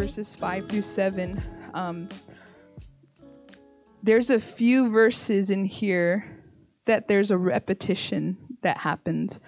6 0.00 0.06
verses 0.06 0.34
5 0.34 0.68
through 0.68 0.82
7 0.82 1.42
um, 1.74 2.08
there's 4.02 4.30
a 4.30 4.40
few 4.40 4.88
verses 4.88 5.50
in 5.50 5.66
here 5.66 6.24
that 6.86 7.06
there's 7.06 7.30
a 7.30 7.36
repetition 7.36 8.38
that 8.62 8.78
happens. 8.78 9.40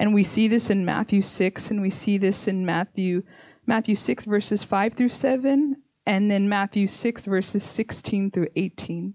And 0.00 0.12
we 0.12 0.24
see 0.24 0.48
this 0.48 0.68
in 0.68 0.84
matthew 0.84 1.22
6 1.22 1.70
and 1.70 1.80
we 1.80 1.90
see 1.90 2.18
this 2.18 2.48
in 2.48 2.66
matthew 2.66 3.22
matthew 3.66 3.94
6 3.94 4.24
verses 4.24 4.64
5 4.64 4.94
through 4.94 5.10
7 5.10 5.76
and 6.06 6.30
then 6.30 6.48
matthew 6.48 6.88
6 6.88 7.26
verses 7.26 7.62
16 7.62 8.32
through 8.32 8.48
18 8.56 9.14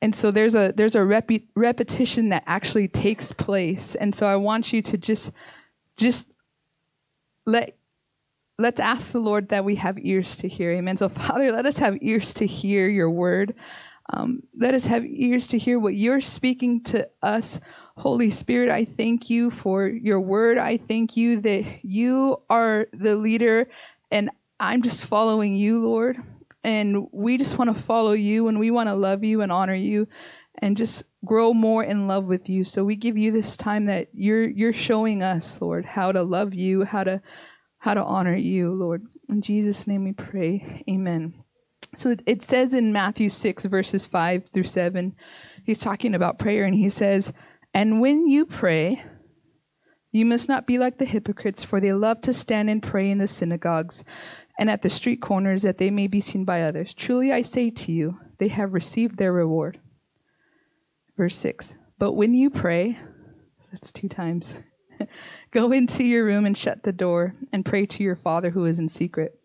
and 0.00 0.14
so 0.14 0.30
there's 0.30 0.54
a 0.54 0.72
there's 0.76 0.94
a 0.94 1.04
rep- 1.04 1.30
repetition 1.56 2.28
that 2.28 2.44
actually 2.46 2.88
takes 2.88 3.32
place. 3.32 3.94
And 3.94 4.14
so 4.14 4.26
i 4.26 4.36
want 4.36 4.72
you 4.72 4.82
to 4.82 4.98
just 4.98 5.32
just 5.96 6.32
let 7.44 7.76
let's 8.58 8.80
ask 8.80 9.12
the 9.12 9.20
Lord 9.20 9.48
that 9.48 9.64
we 9.64 9.76
have 9.76 9.98
ears 9.98 10.36
to 10.36 10.48
hear. 10.48 10.72
Amen. 10.72 10.96
So, 10.96 11.08
Father, 11.10 11.52
let 11.52 11.66
us 11.66 11.78
have 11.78 11.98
ears 12.00 12.34
to 12.34 12.46
hear 12.46 12.88
your 12.88 13.10
word. 13.10 13.54
Um, 14.12 14.42
let 14.56 14.74
us 14.74 14.86
have 14.86 15.04
ears 15.04 15.46
to 15.48 15.58
hear 15.58 15.78
what 15.78 15.94
you're 15.94 16.20
speaking 16.20 16.82
to 16.84 17.08
us. 17.22 17.60
Holy 17.96 18.30
Spirit, 18.30 18.68
I 18.68 18.84
thank 18.84 19.30
you 19.30 19.50
for 19.50 19.86
your 19.86 20.20
word. 20.20 20.58
I 20.58 20.76
thank 20.76 21.16
you 21.16 21.40
that 21.40 21.84
you 21.84 22.42
are 22.50 22.88
the 22.92 23.16
leader 23.16 23.68
and 24.10 24.30
I'm 24.60 24.82
just 24.82 25.06
following 25.06 25.54
you, 25.54 25.82
Lord. 25.82 26.18
And 26.64 27.08
we 27.10 27.38
just 27.38 27.58
want 27.58 27.74
to 27.74 27.82
follow 27.82 28.12
you 28.12 28.48
and 28.48 28.60
we 28.60 28.70
want 28.70 28.88
to 28.88 28.94
love 28.94 29.24
you 29.24 29.40
and 29.40 29.50
honor 29.50 29.74
you 29.74 30.06
and 30.58 30.76
just 30.76 31.04
grow 31.24 31.52
more 31.52 31.82
in 31.82 32.06
love 32.06 32.26
with 32.26 32.48
you. 32.48 32.62
So 32.64 32.84
we 32.84 32.96
give 32.96 33.16
you 33.16 33.32
this 33.32 33.56
time 33.56 33.86
that 33.86 34.08
you're 34.12 34.44
you're 34.44 34.72
showing 34.72 35.22
us, 35.22 35.60
Lord, 35.60 35.84
how 35.84 36.12
to 36.12 36.22
love 36.22 36.54
you, 36.54 36.84
how 36.84 37.04
to 37.04 37.22
how 37.82 37.94
to 37.94 38.04
honor 38.04 38.36
you, 38.36 38.72
Lord. 38.72 39.04
In 39.28 39.42
Jesus' 39.42 39.88
name 39.88 40.04
we 40.04 40.12
pray. 40.12 40.84
Amen. 40.88 41.34
So 41.96 42.14
it 42.26 42.40
says 42.40 42.74
in 42.74 42.92
Matthew 42.92 43.28
6, 43.28 43.64
verses 43.64 44.06
5 44.06 44.50
through 44.52 44.62
7, 44.62 45.16
he's 45.64 45.80
talking 45.80 46.14
about 46.14 46.38
prayer, 46.38 46.64
and 46.64 46.76
he 46.76 46.88
says, 46.88 47.32
And 47.74 48.00
when 48.00 48.28
you 48.28 48.46
pray, 48.46 49.02
you 50.12 50.24
must 50.24 50.48
not 50.48 50.64
be 50.64 50.78
like 50.78 50.98
the 50.98 51.04
hypocrites, 51.04 51.64
for 51.64 51.80
they 51.80 51.92
love 51.92 52.20
to 52.20 52.32
stand 52.32 52.70
and 52.70 52.80
pray 52.80 53.10
in 53.10 53.18
the 53.18 53.26
synagogues 53.26 54.04
and 54.60 54.70
at 54.70 54.82
the 54.82 54.88
street 54.88 55.20
corners 55.20 55.62
that 55.62 55.78
they 55.78 55.90
may 55.90 56.06
be 56.06 56.20
seen 56.20 56.44
by 56.44 56.62
others. 56.62 56.94
Truly 56.94 57.32
I 57.32 57.42
say 57.42 57.68
to 57.68 57.90
you, 57.90 58.20
they 58.38 58.48
have 58.48 58.74
received 58.74 59.18
their 59.18 59.32
reward. 59.32 59.80
Verse 61.16 61.34
6 61.34 61.76
But 61.98 62.12
when 62.12 62.32
you 62.32 62.48
pray, 62.48 63.00
that's 63.72 63.90
two 63.90 64.08
times. 64.08 64.54
Go 65.52 65.70
into 65.70 66.02
your 66.02 66.24
room 66.24 66.46
and 66.46 66.56
shut 66.56 66.82
the 66.82 66.92
door 66.92 67.34
and 67.52 67.64
pray 67.64 67.84
to 67.84 68.02
your 68.02 68.16
Father 68.16 68.50
who 68.50 68.64
is 68.64 68.78
in 68.78 68.88
secret. 68.88 69.38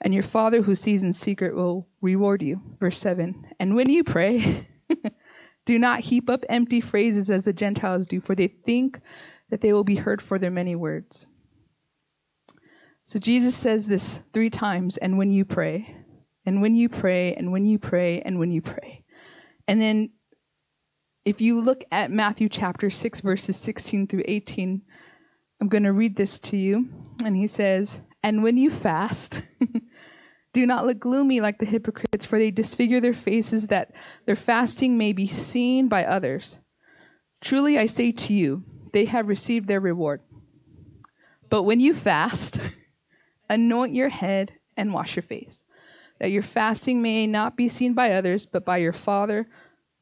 And 0.00 0.14
your 0.14 0.22
Father 0.22 0.62
who 0.62 0.74
sees 0.76 1.02
in 1.02 1.12
secret 1.12 1.56
will 1.56 1.88
reward 2.00 2.42
you. 2.42 2.60
Verse 2.78 2.98
7. 2.98 3.44
And 3.58 3.74
when 3.74 3.90
you 3.90 4.04
pray, 4.04 4.68
do 5.66 5.80
not 5.80 6.00
heap 6.00 6.30
up 6.30 6.44
empty 6.48 6.80
phrases 6.80 7.28
as 7.28 7.44
the 7.44 7.52
Gentiles 7.52 8.06
do, 8.06 8.20
for 8.20 8.36
they 8.36 8.46
think 8.46 9.00
that 9.50 9.62
they 9.62 9.72
will 9.72 9.84
be 9.84 9.96
heard 9.96 10.22
for 10.22 10.38
their 10.38 10.50
many 10.50 10.76
words. 10.76 11.26
So 13.02 13.18
Jesus 13.18 13.56
says 13.56 13.88
this 13.88 14.22
three 14.32 14.50
times, 14.50 14.96
and 14.96 15.18
when 15.18 15.30
you 15.30 15.44
pray, 15.44 15.96
and 16.44 16.62
when 16.62 16.76
you 16.76 16.88
pray, 16.88 17.34
and 17.34 17.50
when 17.50 17.64
you 17.64 17.78
pray, 17.78 18.20
and 18.20 18.38
when 18.38 18.52
you 18.52 18.62
pray. 18.62 19.04
And 19.66 19.80
then 19.80 20.10
if 21.24 21.40
you 21.40 21.60
look 21.60 21.82
at 21.90 22.12
Matthew 22.12 22.48
chapter 22.48 22.90
6, 22.90 23.20
verses 23.20 23.56
16 23.56 24.06
through 24.06 24.22
18, 24.26 24.82
I'm 25.60 25.68
going 25.68 25.84
to 25.84 25.92
read 25.92 26.16
this 26.16 26.38
to 26.40 26.56
you. 26.56 26.88
And 27.24 27.36
he 27.36 27.46
says, 27.46 28.02
And 28.22 28.42
when 28.42 28.56
you 28.56 28.70
fast, 28.70 29.40
do 30.52 30.66
not 30.66 30.86
look 30.86 30.98
gloomy 30.98 31.40
like 31.40 31.58
the 31.58 31.66
hypocrites, 31.66 32.26
for 32.26 32.38
they 32.38 32.50
disfigure 32.50 33.00
their 33.00 33.14
faces 33.14 33.68
that 33.68 33.92
their 34.26 34.36
fasting 34.36 34.98
may 34.98 35.12
be 35.12 35.26
seen 35.26 35.88
by 35.88 36.04
others. 36.04 36.58
Truly 37.40 37.78
I 37.78 37.86
say 37.86 38.12
to 38.12 38.34
you, 38.34 38.64
they 38.92 39.06
have 39.06 39.28
received 39.28 39.68
their 39.68 39.80
reward. 39.80 40.20
But 41.48 41.62
when 41.62 41.80
you 41.80 41.94
fast, 41.94 42.60
anoint 43.50 43.94
your 43.94 44.08
head 44.08 44.54
and 44.76 44.92
wash 44.92 45.16
your 45.16 45.22
face, 45.22 45.64
that 46.18 46.30
your 46.30 46.42
fasting 46.42 47.02
may 47.02 47.26
not 47.26 47.56
be 47.56 47.68
seen 47.68 47.94
by 47.94 48.12
others, 48.12 48.46
but 48.46 48.64
by 48.64 48.78
your 48.78 48.92
Father 48.92 49.46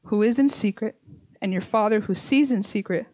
who 0.05 0.21
is 0.21 0.39
in 0.39 0.49
secret 0.49 0.95
and 1.41 1.51
your 1.51 1.61
Father 1.61 2.01
who 2.01 2.13
sees 2.13 2.51
in 2.51 2.63
secret 2.63 3.07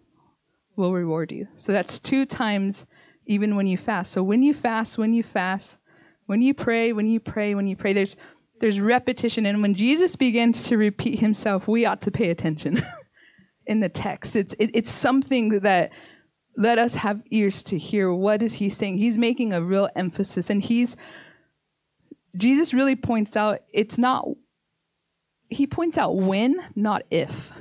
will 0.82 0.94
reward 0.94 1.32
you. 1.32 1.48
So 1.56 1.72
that's 1.72 2.00
two 2.00 2.26
times 2.26 2.86
even 3.26 3.56
when 3.56 3.68
you 3.68 3.78
fast. 3.78 4.12
So 4.12 4.24
when 4.24 4.42
you 4.42 4.54
fast, 4.54 4.98
when 4.98 5.14
you 5.14 5.24
fast, 5.24 5.78
when 6.26 6.42
you 6.42 6.54
pray, 6.54 6.92
when 6.92 7.06
you 7.06 7.20
pray, 7.20 7.56
when 7.56 7.68
you 7.68 7.76
pray, 7.76 7.94
there's 7.94 8.18
there's 8.60 8.80
repetition. 8.80 9.46
And 9.46 9.62
when 9.62 9.74
Jesus 9.74 10.16
begins 10.16 10.68
to 10.68 10.78
repeat 10.78 11.20
himself, 11.20 11.68
we 11.68 11.86
ought 11.86 12.02
to 12.02 12.12
pay 12.12 12.30
attention 12.30 12.80
in 13.66 13.80
the 13.80 13.90
text. 13.90 14.36
It's 14.36 14.54
it, 14.56 14.72
it's 14.74 14.92
something 14.92 15.60
that 15.60 15.92
let 16.58 16.78
us 16.78 16.96
have 16.96 17.22
ears 17.32 17.64
to 17.64 17.78
hear. 17.78 18.14
What 18.14 18.42
is 18.42 18.56
he 18.56 18.70
saying? 18.70 18.98
He's 18.98 19.18
making 19.18 19.54
a 19.54 19.62
real 19.62 19.88
emphasis, 19.96 20.50
and 20.50 20.64
he's 20.64 20.98
Jesus 22.36 22.74
really 22.74 22.96
points 22.96 23.38
out 23.38 23.60
it's 23.72 23.98
not. 23.98 24.28
He 25.50 25.68
points 25.68 25.98
out 25.98 26.16
when, 26.16 26.64
not 26.76 27.04
if. 27.12 27.52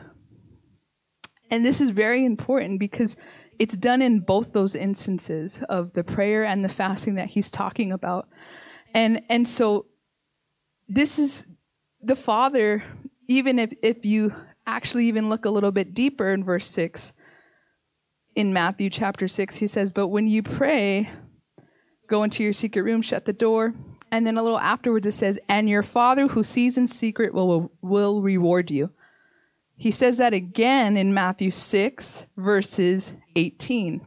And 1.51 1.65
this 1.65 1.81
is 1.81 1.91
very 1.91 2.25
important 2.25 2.79
because 2.79 3.17
it's 3.59 3.77
done 3.77 4.03
in 4.03 4.21
both 4.21 4.53
those 4.53 4.75
instances 4.75 5.63
of 5.69 5.93
the 5.93 6.05
prayer 6.05 6.45
and 6.45 6.65
the 6.65 6.69
fasting 6.69 7.17
that 7.17 7.31
he's 7.31 7.51
talking 7.51 7.93
about. 7.93 8.29
And 8.95 9.23
and 9.29 9.47
so 9.47 9.87
this 10.89 11.19
is 11.19 11.47
the 12.03 12.17
Father, 12.17 12.83
even 13.29 13.59
if, 13.59 13.73
if 13.83 14.05
you 14.05 14.35
actually 14.67 15.07
even 15.07 15.29
look 15.29 15.45
a 15.45 15.51
little 15.51 15.73
bit 15.73 15.95
deeper 15.95 16.33
in 16.33 16.45
verse 16.45 16.67
6 16.67 17.13
in 18.35 18.53
Matthew 18.53 18.91
chapter 18.91 19.29
6, 19.29 19.57
he 19.57 19.67
says, 19.67 19.93
But 19.93 20.09
when 20.09 20.27
you 20.27 20.43
pray, 20.43 21.11
go 22.09 22.23
into 22.23 22.43
your 22.43 22.53
secret 22.53 22.83
room, 22.83 23.03
shut 23.03 23.25
the 23.25 23.33
door. 23.33 23.75
And 24.13 24.27
then 24.27 24.37
a 24.37 24.43
little 24.43 24.59
afterwards 24.59 25.07
it 25.07 25.13
says, 25.13 25.39
And 25.49 25.69
your 25.69 25.83
Father 25.83 26.29
who 26.29 26.43
sees 26.43 26.77
in 26.77 26.89
secret 26.89 27.33
will, 27.33 27.73
will 27.81 28.23
reward 28.23 28.71
you. 28.71 28.91
He 29.81 29.91
says 29.91 30.19
that 30.19 30.35
again 30.35 30.99
in 30.99 31.15
Matthew 31.15 31.51
6, 31.51 32.27
verses 32.37 33.17
18. 33.35 34.07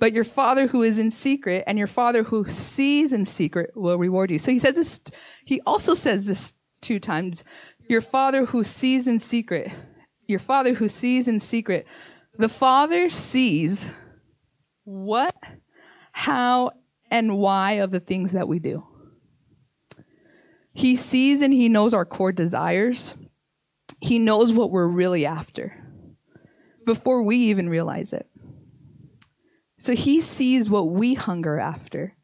But 0.00 0.12
your 0.12 0.24
Father 0.24 0.66
who 0.66 0.82
is 0.82 0.98
in 0.98 1.12
secret 1.12 1.62
and 1.68 1.78
your 1.78 1.86
Father 1.86 2.24
who 2.24 2.44
sees 2.44 3.12
in 3.12 3.26
secret 3.26 3.70
will 3.76 3.96
reward 3.96 4.32
you. 4.32 4.40
So 4.40 4.50
he 4.50 4.58
says 4.58 4.74
this, 4.74 5.00
he 5.44 5.60
also 5.60 5.94
says 5.94 6.26
this 6.26 6.54
two 6.80 6.98
times. 6.98 7.44
Your 7.88 8.00
Father 8.00 8.46
who 8.46 8.64
sees 8.64 9.06
in 9.06 9.20
secret, 9.20 9.70
your 10.26 10.40
Father 10.40 10.74
who 10.74 10.88
sees 10.88 11.28
in 11.28 11.38
secret. 11.38 11.86
The 12.36 12.48
Father 12.48 13.08
sees 13.08 13.92
what, 14.82 15.36
how, 16.10 16.72
and 17.08 17.38
why 17.38 17.74
of 17.74 17.92
the 17.92 18.00
things 18.00 18.32
that 18.32 18.48
we 18.48 18.58
do. 18.58 18.84
He 20.72 20.96
sees 20.96 21.40
and 21.40 21.54
he 21.54 21.68
knows 21.68 21.94
our 21.94 22.04
core 22.04 22.32
desires. 22.32 23.14
He 24.00 24.18
knows 24.18 24.52
what 24.52 24.70
we're 24.70 24.86
really 24.86 25.26
after 25.26 25.82
before 26.84 27.22
we 27.22 27.36
even 27.36 27.68
realize 27.68 28.12
it. 28.12 28.28
So 29.78 29.94
he 29.94 30.20
sees 30.20 30.70
what 30.70 30.90
we 30.90 31.14
hunger 31.14 31.58
after. 31.58 32.16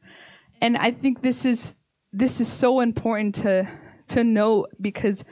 And 0.60 0.76
I 0.76 0.90
think 0.90 1.22
this 1.22 1.44
is 1.44 1.74
this 2.12 2.40
is 2.40 2.48
so 2.48 2.80
important 2.80 3.34
to 3.36 3.68
to 4.08 4.24
know 4.24 4.66
because 4.80 5.24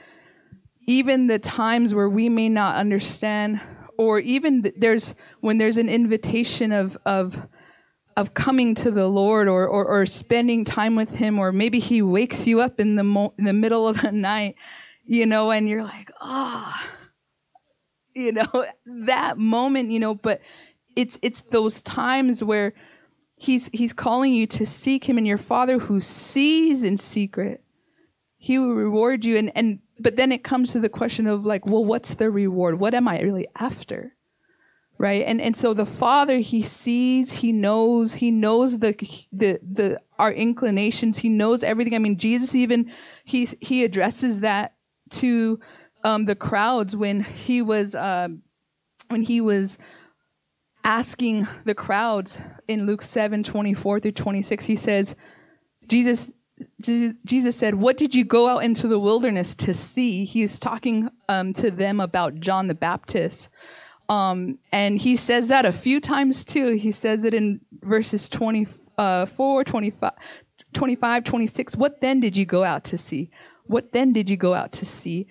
even 0.87 1.27
the 1.27 1.39
times 1.39 1.95
where 1.95 2.09
we 2.09 2.29
may 2.29 2.49
not 2.49 2.77
understand 2.77 3.61
or 3.97 4.19
even 4.19 4.63
th- 4.63 4.75
there's 4.79 5.15
when 5.41 5.59
there's 5.59 5.77
an 5.77 5.89
invitation 5.89 6.73
of 6.73 6.99
of 7.07 7.47
of 8.17 8.35
coming 8.35 8.75
to 8.75 8.91
the 8.91 9.09
Lord 9.09 9.49
or, 9.49 9.67
or, 9.67 9.87
or 9.87 10.05
spending 10.05 10.65
time 10.65 10.95
with 10.95 11.15
Him, 11.15 11.39
or 11.39 11.53
maybe 11.53 11.79
He 11.79 12.03
wakes 12.03 12.47
you 12.47 12.61
up 12.61 12.81
in 12.81 12.97
the 12.97 13.05
mo- 13.05 13.33
in 13.39 13.45
the 13.45 13.53
middle 13.53 13.87
of 13.87 14.03
the 14.03 14.13
night 14.31 14.57
you 15.05 15.27
know, 15.27 15.51
and 15.51 15.69
you're 15.69 15.85
like, 15.85 16.11
ah, 16.21 16.83
oh, 16.85 17.07
you 18.15 18.33
know, 18.33 18.67
that 18.87 19.39
moment, 19.39 19.91
you 19.91 20.01
know, 20.01 20.15
but 20.15 20.41
it's 20.97 21.19
it's 21.23 21.41
those 21.43 21.83
times 21.83 22.43
where 22.43 22.75
he's, 23.41 23.71
he's 23.73 23.93
calling 23.93 24.33
you 24.33 24.47
to 24.47 24.67
seek 24.67 25.09
him 25.09 25.19
and 25.19 25.27
your 25.27 25.39
father 25.39 25.79
who 25.79 26.01
sees 26.01 26.85
in 26.85 26.99
secret. 26.99 27.65
He 28.37 28.59
will 28.59 28.75
reward 28.75 29.25
you. 29.25 29.37
And, 29.37 29.51
and, 29.55 29.81
but 29.99 30.17
then 30.17 30.31
it 30.31 30.45
comes 30.45 30.73
to 30.73 30.81
the 30.81 30.89
question 30.89 31.27
of 31.27 31.45
like, 31.45 31.67
well, 31.67 31.85
what's 31.85 32.15
the 32.15 32.31
reward? 32.31 32.79
What 32.79 32.95
am 32.95 33.09
I 33.09 33.21
really 33.21 33.49
after? 33.57 34.15
Right. 34.99 35.25
And, 35.27 35.41
and 35.41 35.57
so 35.57 35.73
the 35.73 35.87
father, 35.87 36.39
he 36.41 36.61
sees, 36.61 37.33
he 37.33 37.53
knows, 37.53 38.15
he 38.15 38.31
knows 38.31 38.81
the, 38.81 38.93
the, 39.33 39.59
the, 39.63 40.01
our 40.19 40.31
inclinations. 40.31 41.19
He 41.19 41.31
knows 41.31 41.65
everything. 41.65 41.95
I 41.95 41.99
mean, 41.99 42.19
Jesus 42.19 42.55
even, 42.55 42.93
he, 43.25 43.49
he 43.61 43.85
addresses 43.85 44.41
that 44.41 44.75
to, 45.11 45.61
um, 46.05 46.25
the 46.25 46.35
crowds 46.35 46.97
when 46.97 47.23
he 47.23 47.63
was, 47.63 47.95
um, 47.95 48.43
when 49.09 49.23
he 49.23 49.41
was 49.41 49.79
asking 50.85 51.47
the 51.65 51.75
crowds 51.75 52.41
in 52.69 52.87
Luke 52.87 53.03
7 53.03 53.43
24 53.43 54.01
through 54.01 54.13
26, 54.13 54.67
he 54.67 54.77
says, 54.77 55.17
Jesus, 55.87 56.33
Jesus 57.25 57.57
said, 57.57 57.75
What 57.75 57.97
did 57.97 58.15
you 58.15 58.25
go 58.25 58.49
out 58.49 58.65
into 58.65 58.89
the 58.89 58.99
wilderness 58.99 59.55
to 59.57 59.75
see? 59.75 60.25
He's 60.25 60.59
talking 60.59 61.11
um, 61.29 61.53
to 61.55 61.71
them 61.71 62.01
about 62.01 62.41
John 62.41 62.69
the 62.69 62.75
Baptist. 62.75 63.49
Um, 64.09 64.59
and 64.73 64.99
he 64.99 65.17
says 65.17 65.49
that 65.49 65.65
a 65.65 65.73
few 65.73 66.01
times 66.01 66.45
too. 66.45 66.75
He 66.75 66.91
says 66.91 67.25
it 67.25 67.33
in 67.33 67.61
verses 67.83 68.29
24, 68.29 69.65
25, 69.65 70.13
25, 70.73 71.25
26. 71.25 71.77
What 71.77 72.01
then 72.01 72.21
did 72.21 72.37
you 72.37 72.45
go 72.45 72.65
out 72.65 72.85
to 72.85 72.99
see? 72.99 73.31
What 73.71 73.93
then 73.93 74.13
did 74.13 74.29
you 74.29 74.37
go 74.37 74.53
out 74.53 74.73
to 74.73 74.85
see? 74.85 75.29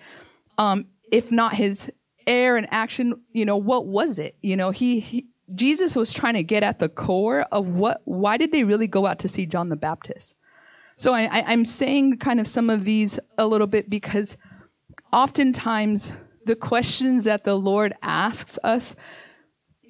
Um, 0.56 0.86
if 1.12 1.30
not 1.30 1.56
his 1.56 1.92
air 2.26 2.56
and 2.56 2.66
action, 2.70 3.20
you 3.32 3.44
know, 3.44 3.58
what 3.58 3.86
was 3.86 4.18
it? 4.18 4.34
You 4.40 4.56
know, 4.56 4.70
he, 4.70 5.00
he 5.00 5.26
Jesus 5.54 5.94
was 5.94 6.10
trying 6.10 6.34
to 6.34 6.42
get 6.42 6.62
at 6.62 6.78
the 6.78 6.88
core 6.88 7.42
of 7.52 7.68
what, 7.68 8.00
why 8.04 8.38
did 8.38 8.50
they 8.50 8.64
really 8.64 8.86
go 8.86 9.04
out 9.04 9.18
to 9.18 9.28
see 9.28 9.44
John 9.44 9.68
the 9.68 9.76
Baptist? 9.76 10.36
So 10.96 11.12
I, 11.12 11.24
I, 11.24 11.44
I'm 11.48 11.66
saying 11.66 12.16
kind 12.16 12.40
of 12.40 12.48
some 12.48 12.70
of 12.70 12.84
these 12.84 13.20
a 13.36 13.46
little 13.46 13.66
bit 13.66 13.90
because 13.90 14.38
oftentimes 15.12 16.14
the 16.46 16.56
questions 16.56 17.24
that 17.24 17.44
the 17.44 17.56
Lord 17.56 17.92
asks 18.00 18.58
us, 18.64 18.96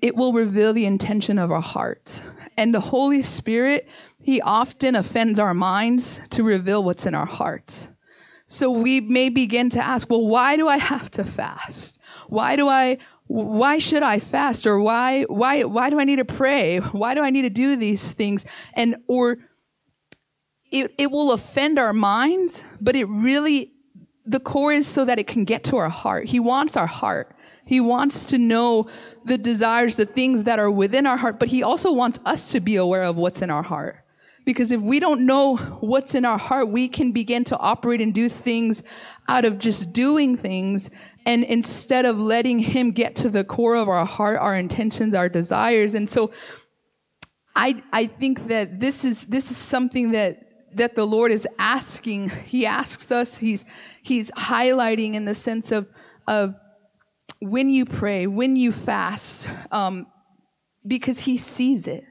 it 0.02 0.16
will 0.16 0.32
reveal 0.32 0.72
the 0.72 0.86
intention 0.86 1.38
of 1.38 1.52
our 1.52 1.60
hearts. 1.60 2.20
And 2.56 2.74
the 2.74 2.80
Holy 2.80 3.22
Spirit, 3.22 3.88
He 4.18 4.40
often 4.40 4.96
offends 4.96 5.38
our 5.38 5.54
minds 5.54 6.20
to 6.30 6.42
reveal 6.42 6.82
what's 6.82 7.06
in 7.06 7.14
our 7.14 7.26
hearts. 7.26 7.90
So 8.52 8.68
we 8.68 9.00
may 9.00 9.28
begin 9.28 9.70
to 9.70 9.78
ask, 9.78 10.10
well, 10.10 10.26
why 10.26 10.56
do 10.56 10.66
I 10.66 10.76
have 10.76 11.08
to 11.12 11.24
fast? 11.24 12.00
Why 12.26 12.56
do 12.56 12.66
I 12.66 12.98
why 13.28 13.78
should 13.78 14.02
I 14.02 14.18
fast 14.18 14.66
or 14.66 14.80
why 14.80 15.22
why 15.22 15.62
why 15.62 15.88
do 15.88 16.00
I 16.00 16.04
need 16.04 16.16
to 16.16 16.24
pray? 16.24 16.78
Why 16.78 17.14
do 17.14 17.22
I 17.22 17.30
need 17.30 17.42
to 17.42 17.50
do 17.50 17.76
these 17.76 18.12
things? 18.12 18.44
And 18.74 18.96
or 19.06 19.36
it, 20.72 20.92
it 20.98 21.12
will 21.12 21.30
offend 21.30 21.78
our 21.78 21.92
minds, 21.92 22.64
but 22.80 22.96
it 22.96 23.04
really 23.04 23.70
the 24.26 24.40
core 24.40 24.72
is 24.72 24.88
so 24.88 25.04
that 25.04 25.20
it 25.20 25.28
can 25.28 25.44
get 25.44 25.62
to 25.64 25.76
our 25.76 25.88
heart. 25.88 26.26
He 26.26 26.40
wants 26.40 26.76
our 26.76 26.88
heart. 26.88 27.36
He 27.64 27.78
wants 27.78 28.26
to 28.26 28.38
know 28.38 28.88
the 29.24 29.38
desires, 29.38 29.94
the 29.94 30.06
things 30.06 30.42
that 30.42 30.58
are 30.58 30.70
within 30.72 31.06
our 31.06 31.16
heart, 31.16 31.38
but 31.38 31.50
he 31.50 31.62
also 31.62 31.92
wants 31.92 32.18
us 32.26 32.50
to 32.50 32.58
be 32.58 32.74
aware 32.74 33.04
of 33.04 33.16
what's 33.16 33.42
in 33.42 33.50
our 33.50 33.62
heart. 33.62 33.99
Because 34.44 34.72
if 34.72 34.80
we 34.80 35.00
don't 35.00 35.26
know 35.26 35.56
what's 35.56 36.14
in 36.14 36.24
our 36.24 36.38
heart, 36.38 36.68
we 36.68 36.88
can 36.88 37.12
begin 37.12 37.44
to 37.44 37.58
operate 37.58 38.00
and 38.00 38.12
do 38.12 38.28
things 38.28 38.82
out 39.28 39.44
of 39.44 39.58
just 39.58 39.92
doing 39.92 40.36
things 40.36 40.90
and 41.26 41.44
instead 41.44 42.06
of 42.06 42.18
letting 42.18 42.58
him 42.58 42.90
get 42.90 43.14
to 43.16 43.28
the 43.28 43.44
core 43.44 43.76
of 43.76 43.88
our 43.88 44.06
heart, 44.06 44.38
our 44.38 44.56
intentions, 44.56 45.14
our 45.14 45.28
desires. 45.28 45.94
And 45.94 46.08
so 46.08 46.30
I, 47.54 47.82
I 47.92 48.06
think 48.06 48.48
that 48.48 48.80
this 48.80 49.04
is, 49.04 49.26
this 49.26 49.50
is 49.50 49.56
something 49.56 50.12
that, 50.12 50.76
that 50.76 50.94
the 50.94 51.06
Lord 51.06 51.32
is 51.32 51.46
asking. 51.58 52.30
He 52.30 52.64
asks 52.64 53.12
us, 53.12 53.38
he's, 53.38 53.64
he's 54.02 54.30
highlighting 54.32 55.14
in 55.14 55.26
the 55.26 55.34
sense 55.34 55.70
of, 55.70 55.86
of 56.26 56.54
when 57.40 57.70
you 57.70 57.84
pray, 57.84 58.26
when 58.26 58.56
you 58.56 58.72
fast, 58.72 59.48
um, 59.70 60.06
because 60.86 61.20
he 61.20 61.36
sees 61.36 61.86
it. 61.86 62.04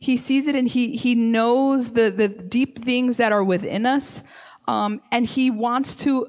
He 0.00 0.16
sees 0.16 0.46
it 0.46 0.56
and 0.56 0.66
he, 0.66 0.96
he 0.96 1.14
knows 1.14 1.92
the, 1.92 2.10
the 2.10 2.26
deep 2.26 2.82
things 2.82 3.18
that 3.18 3.32
are 3.32 3.44
within 3.44 3.86
us. 3.86 4.24
Um, 4.66 5.02
and 5.12 5.26
he 5.26 5.50
wants 5.50 5.94
to 6.04 6.26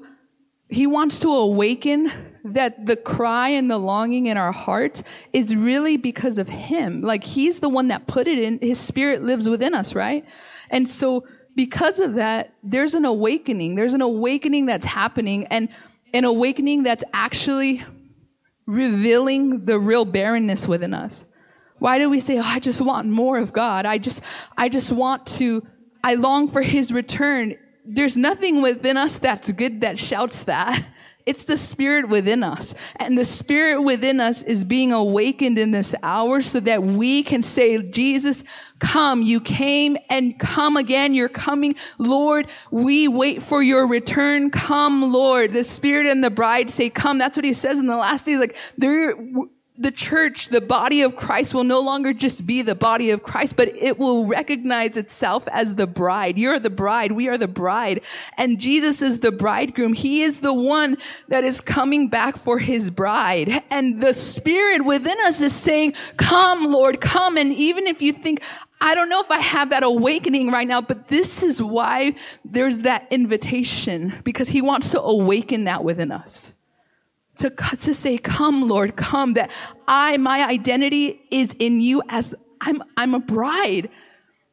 he 0.68 0.86
wants 0.86 1.20
to 1.20 1.28
awaken 1.28 2.10
that 2.44 2.86
the 2.86 2.96
cry 2.96 3.48
and 3.48 3.70
the 3.70 3.76
longing 3.76 4.26
in 4.26 4.38
our 4.38 4.52
heart 4.52 5.02
is 5.34 5.54
really 5.54 5.98
because 5.98 6.38
of 6.38 6.48
him. 6.48 7.02
Like 7.02 7.24
he's 7.24 7.60
the 7.60 7.68
one 7.68 7.88
that 7.88 8.06
put 8.06 8.26
it 8.26 8.38
in. 8.38 8.58
His 8.58 8.80
spirit 8.80 9.22
lives 9.22 9.50
within 9.50 9.74
us, 9.74 9.94
right? 9.94 10.24
And 10.70 10.88
so 10.88 11.26
because 11.54 12.00
of 12.00 12.14
that, 12.14 12.54
there's 12.62 12.94
an 12.94 13.04
awakening. 13.04 13.74
There's 13.74 13.92
an 13.92 14.00
awakening 14.00 14.64
that's 14.64 14.86
happening 14.86 15.46
and 15.48 15.68
an 16.14 16.24
awakening 16.24 16.84
that's 16.84 17.04
actually 17.12 17.84
revealing 18.64 19.66
the 19.66 19.78
real 19.78 20.06
barrenness 20.06 20.66
within 20.66 20.94
us. 20.94 21.26
Why 21.82 21.98
do 21.98 22.08
we 22.08 22.20
say, 22.20 22.38
oh, 22.38 22.42
I 22.44 22.60
just 22.60 22.80
want 22.80 23.08
more 23.08 23.38
of 23.38 23.52
God? 23.52 23.86
I 23.86 23.98
just, 23.98 24.22
I 24.56 24.68
just 24.68 24.92
want 24.92 25.26
to, 25.38 25.66
I 26.04 26.14
long 26.14 26.48
for 26.48 26.62
his 26.62 26.92
return 26.92 27.56
there's 27.84 28.16
nothing 28.16 28.62
within 28.62 28.96
us 28.96 29.18
that's 29.18 29.50
good 29.52 29.80
that 29.80 29.98
shouts 29.98 30.44
that. 30.44 30.86
It's 31.24 31.44
the 31.44 31.56
spirit 31.56 32.08
within 32.08 32.42
us. 32.42 32.74
And 32.96 33.16
the 33.16 33.24
spirit 33.24 33.80
within 33.80 34.18
us 34.18 34.42
is 34.42 34.64
being 34.64 34.92
awakened 34.92 35.56
in 35.56 35.70
this 35.70 35.94
hour 36.02 36.42
so 36.42 36.58
that 36.58 36.82
we 36.82 37.22
can 37.22 37.44
say, 37.44 37.80
Jesus, 37.80 38.42
come. 38.80 39.22
You 39.22 39.40
came 39.40 39.96
and 40.10 40.36
come 40.36 40.76
again. 40.76 41.14
You're 41.14 41.28
coming. 41.28 41.76
Lord, 41.96 42.48
we 42.72 43.06
wait 43.06 43.40
for 43.40 43.62
your 43.62 43.86
return. 43.86 44.50
Come, 44.50 45.12
Lord. 45.12 45.52
The 45.52 45.62
spirit 45.62 46.08
and 46.08 46.24
the 46.24 46.30
bride 46.30 46.70
say, 46.70 46.90
come. 46.90 47.18
That's 47.18 47.38
what 47.38 47.44
he 47.44 47.52
says 47.52 47.78
in 47.78 47.86
the 47.86 47.96
last 47.96 48.26
days. 48.26 48.40
Like, 48.40 48.56
there, 48.76 49.14
the 49.82 49.90
church, 49.90 50.48
the 50.48 50.60
body 50.60 51.02
of 51.02 51.16
Christ 51.16 51.54
will 51.54 51.64
no 51.64 51.80
longer 51.80 52.12
just 52.12 52.46
be 52.46 52.62
the 52.62 52.74
body 52.74 53.10
of 53.10 53.22
Christ, 53.22 53.56
but 53.56 53.68
it 53.68 53.98
will 53.98 54.26
recognize 54.26 54.96
itself 54.96 55.46
as 55.48 55.74
the 55.74 55.86
bride. 55.86 56.38
You're 56.38 56.58
the 56.58 56.70
bride. 56.70 57.12
We 57.12 57.28
are 57.28 57.38
the 57.38 57.48
bride. 57.48 58.00
And 58.38 58.60
Jesus 58.60 59.02
is 59.02 59.20
the 59.20 59.32
bridegroom. 59.32 59.92
He 59.92 60.22
is 60.22 60.40
the 60.40 60.52
one 60.52 60.96
that 61.28 61.44
is 61.44 61.60
coming 61.60 62.08
back 62.08 62.36
for 62.36 62.58
his 62.58 62.90
bride. 62.90 63.62
And 63.70 64.00
the 64.00 64.14
spirit 64.14 64.84
within 64.84 65.18
us 65.24 65.40
is 65.40 65.54
saying, 65.54 65.94
come, 66.16 66.64
Lord, 66.72 67.00
come. 67.00 67.36
And 67.36 67.52
even 67.52 67.86
if 67.86 68.00
you 68.00 68.12
think, 68.12 68.42
I 68.80 68.94
don't 68.94 69.08
know 69.08 69.20
if 69.20 69.30
I 69.30 69.38
have 69.38 69.70
that 69.70 69.82
awakening 69.82 70.50
right 70.50 70.66
now, 70.66 70.80
but 70.80 71.08
this 71.08 71.42
is 71.42 71.62
why 71.62 72.14
there's 72.44 72.78
that 72.78 73.06
invitation 73.10 74.20
because 74.24 74.48
he 74.48 74.62
wants 74.62 74.90
to 74.90 75.00
awaken 75.00 75.64
that 75.64 75.84
within 75.84 76.10
us 76.10 76.54
to, 77.36 77.50
to 77.50 77.94
say, 77.94 78.18
come, 78.18 78.68
Lord, 78.68 78.96
come, 78.96 79.34
that 79.34 79.50
I, 79.88 80.16
my 80.18 80.46
identity 80.46 81.22
is 81.30 81.54
in 81.58 81.80
you 81.80 82.02
as 82.08 82.34
I'm, 82.60 82.82
I'm 82.96 83.14
a 83.14 83.20
bride. 83.20 83.88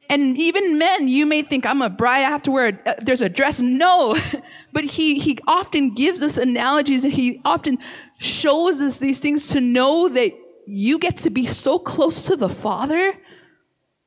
And 0.10 0.40
even 0.40 0.80
men, 0.80 1.08
you 1.08 1.28
may 1.28 1.44
think 1.44 1.66
I'm 1.68 1.84
a 1.84 1.90
bride. 1.90 2.24
I 2.24 2.30
have 2.30 2.42
to 2.44 2.52
wear, 2.52 2.68
a, 2.68 2.90
uh, 2.90 2.94
there's 3.00 3.22
a 3.22 3.30
dress. 3.30 3.60
No, 3.60 4.18
but 4.74 4.84
he, 4.84 5.20
he 5.20 5.38
often 5.48 5.94
gives 5.94 6.24
us 6.24 6.38
analogies 6.38 7.04
and 7.04 7.14
he 7.14 7.42
often 7.46 7.78
shows 8.18 8.82
us 8.82 8.98
these 8.98 9.20
things 9.20 9.50
to 9.50 9.62
know 9.62 10.10
that 10.10 10.32
you 10.66 11.00
get 11.00 11.18
to 11.18 11.30
be 11.30 11.46
so 11.46 11.78
close 11.78 12.24
to 12.24 12.36
the 12.36 12.50
Father. 12.50 13.14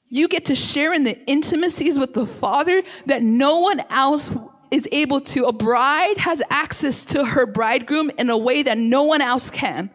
You 0.09 0.29
get 0.29 0.45
to 0.47 0.55
share 0.55 0.93
in 0.93 1.05
the 1.05 1.19
intimacies 1.27 1.99
with 1.99 2.15
the 2.15 2.27
Father 2.27 2.83
that 3.07 3.23
no 3.23 3.61
one 3.61 3.81
else 3.89 4.35
is 4.73 4.89
able 4.91 5.21
to, 5.21 5.45
a 5.45 5.53
bride 5.53 6.17
has 6.17 6.43
access 6.49 7.05
to 7.05 7.27
her 7.27 7.45
bridegroom 7.45 8.11
in 8.19 8.31
a 8.31 8.39
way 8.39 8.63
that 8.63 8.79
no 8.79 9.03
one 9.03 9.21
else 9.21 9.51
can. 9.51 9.91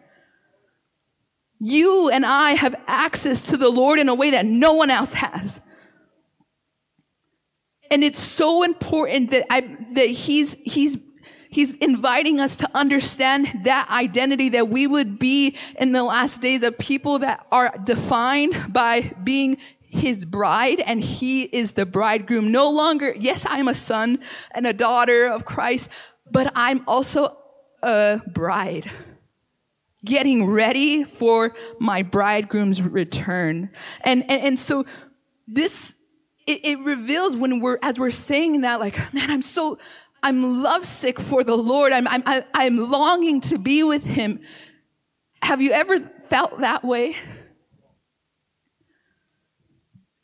You 1.58 2.08
and 2.08 2.24
I 2.24 2.52
have 2.52 2.76
access 2.86 3.42
to 3.44 3.56
the 3.56 3.70
Lord 3.70 3.98
in 3.98 4.08
a 4.08 4.14
way 4.14 4.30
that 4.30 4.46
no 4.46 4.74
one 4.74 4.88
else 4.88 5.14
has. 5.14 5.60
And 7.90 8.04
it's 8.04 8.20
so 8.20 8.62
important 8.62 9.32
that 9.32 9.46
I, 9.50 9.62
that 9.94 10.08
he's, 10.10 10.54
he's, 10.64 10.96
he's 11.50 11.74
inviting 11.76 12.38
us 12.38 12.54
to 12.56 12.70
understand 12.72 13.62
that 13.64 13.88
identity 13.90 14.50
that 14.50 14.68
we 14.68 14.86
would 14.86 15.18
be 15.18 15.56
in 15.80 15.90
the 15.90 16.04
last 16.04 16.40
days 16.40 16.62
of 16.62 16.78
people 16.78 17.18
that 17.18 17.44
are 17.50 17.74
defined 17.82 18.72
by 18.72 19.12
being 19.24 19.56
his 19.90 20.24
bride 20.24 20.80
and 20.80 21.02
he 21.02 21.42
is 21.42 21.72
the 21.72 21.86
bridegroom. 21.86 22.52
No 22.52 22.70
longer, 22.70 23.14
yes, 23.18 23.46
I'm 23.48 23.68
a 23.68 23.74
son 23.74 24.18
and 24.52 24.66
a 24.66 24.72
daughter 24.72 25.26
of 25.26 25.44
Christ, 25.44 25.90
but 26.30 26.52
I'm 26.54 26.84
also 26.86 27.36
a 27.82 28.20
bride. 28.26 28.90
Getting 30.04 30.46
ready 30.48 31.04
for 31.04 31.54
my 31.80 32.02
bridegroom's 32.02 32.80
return. 32.80 33.70
And, 34.02 34.22
and, 34.30 34.42
and 34.42 34.58
so 34.58 34.86
this, 35.46 35.94
it, 36.46 36.64
it 36.64 36.78
reveals 36.80 37.36
when 37.36 37.60
we're, 37.60 37.78
as 37.82 37.98
we're 37.98 38.10
saying 38.10 38.60
that, 38.60 38.80
like, 38.80 39.12
man, 39.12 39.30
I'm 39.30 39.42
so, 39.42 39.78
I'm 40.22 40.62
lovesick 40.62 41.18
for 41.18 41.42
the 41.42 41.56
Lord. 41.56 41.92
I'm, 41.92 42.06
I'm, 42.08 42.22
I'm 42.54 42.90
longing 42.90 43.40
to 43.42 43.58
be 43.58 43.82
with 43.82 44.04
him. 44.04 44.40
Have 45.42 45.60
you 45.60 45.72
ever 45.72 46.00
felt 46.00 46.58
that 46.60 46.84
way? 46.84 47.16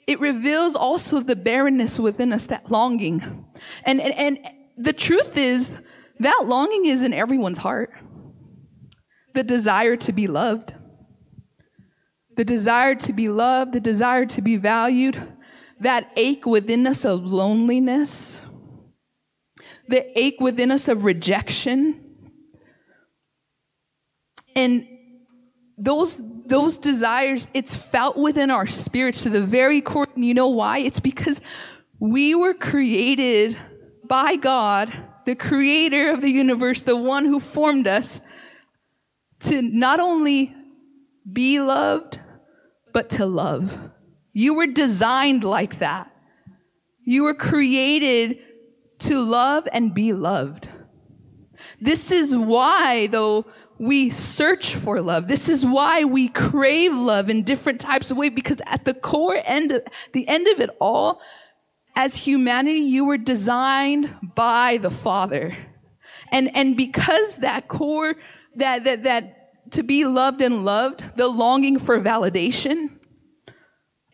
It 0.07 0.21
reveals 0.21 0.77
also 0.77 1.21
the 1.21 1.37
barrenness 1.37 1.99
within 1.99 2.33
us, 2.33 2.47
that 2.47 2.71
longing. 2.71 3.47
And, 3.85 4.01
and, 4.01 4.15
and 4.15 4.39
the 4.77 4.93
truth 4.93 5.37
is 5.37 5.79
that 6.21 6.43
longing 6.45 6.87
is 6.87 7.03
in 7.03 7.13
everyone's 7.13 7.59
heart. 7.59 7.93
The 9.35 9.43
desire 9.43 9.97
to 9.97 10.13
be 10.13 10.27
loved. 10.27 10.75
The 12.37 12.45
desire 12.45 12.95
to 12.97 13.13
be 13.13 13.29
loved, 13.29 13.73
the 13.73 13.81
desire 13.81 14.27
to 14.27 14.43
be 14.43 14.57
valued, 14.57 15.21
that 15.81 16.11
ache 16.17 16.45
within 16.45 16.87
us 16.87 17.05
of 17.05 17.33
loneliness, 17.33 18.45
the 19.89 20.19
ache 20.19 20.41
within 20.41 20.71
us 20.71 20.89
of 20.89 21.05
rejection. 21.05 22.01
And 24.57 24.87
those 25.79 26.21
those 26.47 26.77
desires 26.77 27.51
it's 27.55 27.77
felt 27.77 28.17
within 28.17 28.51
our 28.51 28.67
spirits 28.67 29.23
to 29.23 29.31
the 29.31 29.41
very 29.41 29.81
core. 29.81 30.07
And 30.15 30.25
you 30.25 30.35
know 30.35 30.49
why? 30.49 30.79
It's 30.79 31.01
because 31.01 31.41
we 31.99 32.35
were 32.35 32.55
created 32.55 33.57
by 34.07 34.37
God 34.37 34.93
the 35.25 35.35
creator 35.35 36.13
of 36.13 36.21
the 36.21 36.31
universe 36.31 36.83
the 36.83 36.97
one 36.97 37.25
who 37.25 37.41
formed 37.41 37.87
us 37.87 38.21
to 39.41 39.63
not 39.63 40.01
only 40.01 40.55
be 41.31 41.61
loved 41.61 42.21
but 42.93 43.11
to 43.11 43.27
love. 43.27 43.91
You 44.33 44.55
were 44.55 44.67
designed 44.67 45.45
like 45.45 45.79
that. 45.79 46.11
You 47.05 47.25
were 47.25 47.35
created 47.35 48.39
to 49.01 49.21
love 49.21 49.67
and 49.73 49.95
be 49.95 50.13
loved. 50.13 50.69
This 51.81 52.11
is 52.11 52.37
why 52.37 53.07
though 53.07 53.47
we 53.79 54.09
search 54.11 54.75
for 54.75 55.01
love. 55.01 55.29
This 55.29 55.49
is 55.49 55.67
why 55.67 56.05
we 56.05 56.29
crave 56.29 56.95
love 56.95 57.29
in 57.29 57.43
different 57.43 57.81
types 57.81 58.11
of 58.11 58.17
ways, 58.17 58.33
because 58.35 58.61
at 58.67 58.85
the 58.85 58.95
core 58.95 59.41
end 59.45 59.73
of, 59.73 59.83
the 60.13 60.27
end 60.29 60.47
of 60.49 60.61
it 60.61 60.71
all, 60.81 61.21
as 61.97 62.17
humanity, 62.17 62.81
you 62.81 63.05
were 63.05 63.19
designed 63.19 64.15
by 64.35 64.79
the 64.79 64.91
Father. 64.91 65.57
And, 66.31 66.57
and 66.57 66.77
because 66.77 67.37
that 67.37 67.69
core, 67.69 68.15
that, 68.57 68.85
that, 68.85 69.05
that 69.05 69.73
to 69.73 69.83
be 69.83 70.05
loved 70.05 70.41
and 70.41 70.65
loved, 70.65 71.05
the 71.17 71.29
longing 71.29 71.79
for 71.79 72.01
validation, 72.01 72.91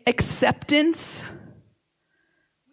acceptance, 0.07 1.25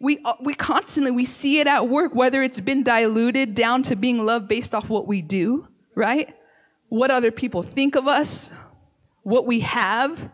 we, 0.00 0.18
uh, 0.24 0.34
we 0.42 0.54
constantly, 0.54 1.10
we 1.10 1.24
see 1.24 1.60
it 1.60 1.66
at 1.66 1.88
work, 1.88 2.14
whether 2.14 2.42
it's 2.42 2.60
been 2.60 2.82
diluted 2.82 3.54
down 3.54 3.82
to 3.82 3.96
being 3.96 4.24
loved 4.24 4.48
based 4.48 4.74
off 4.74 4.88
what 4.88 5.06
we 5.06 5.22
do, 5.22 5.68
right? 5.94 6.34
What 6.88 7.10
other 7.10 7.30
people 7.30 7.62
think 7.62 7.96
of 7.96 8.06
us, 8.06 8.50
what 9.22 9.46
we 9.46 9.60
have. 9.60 10.30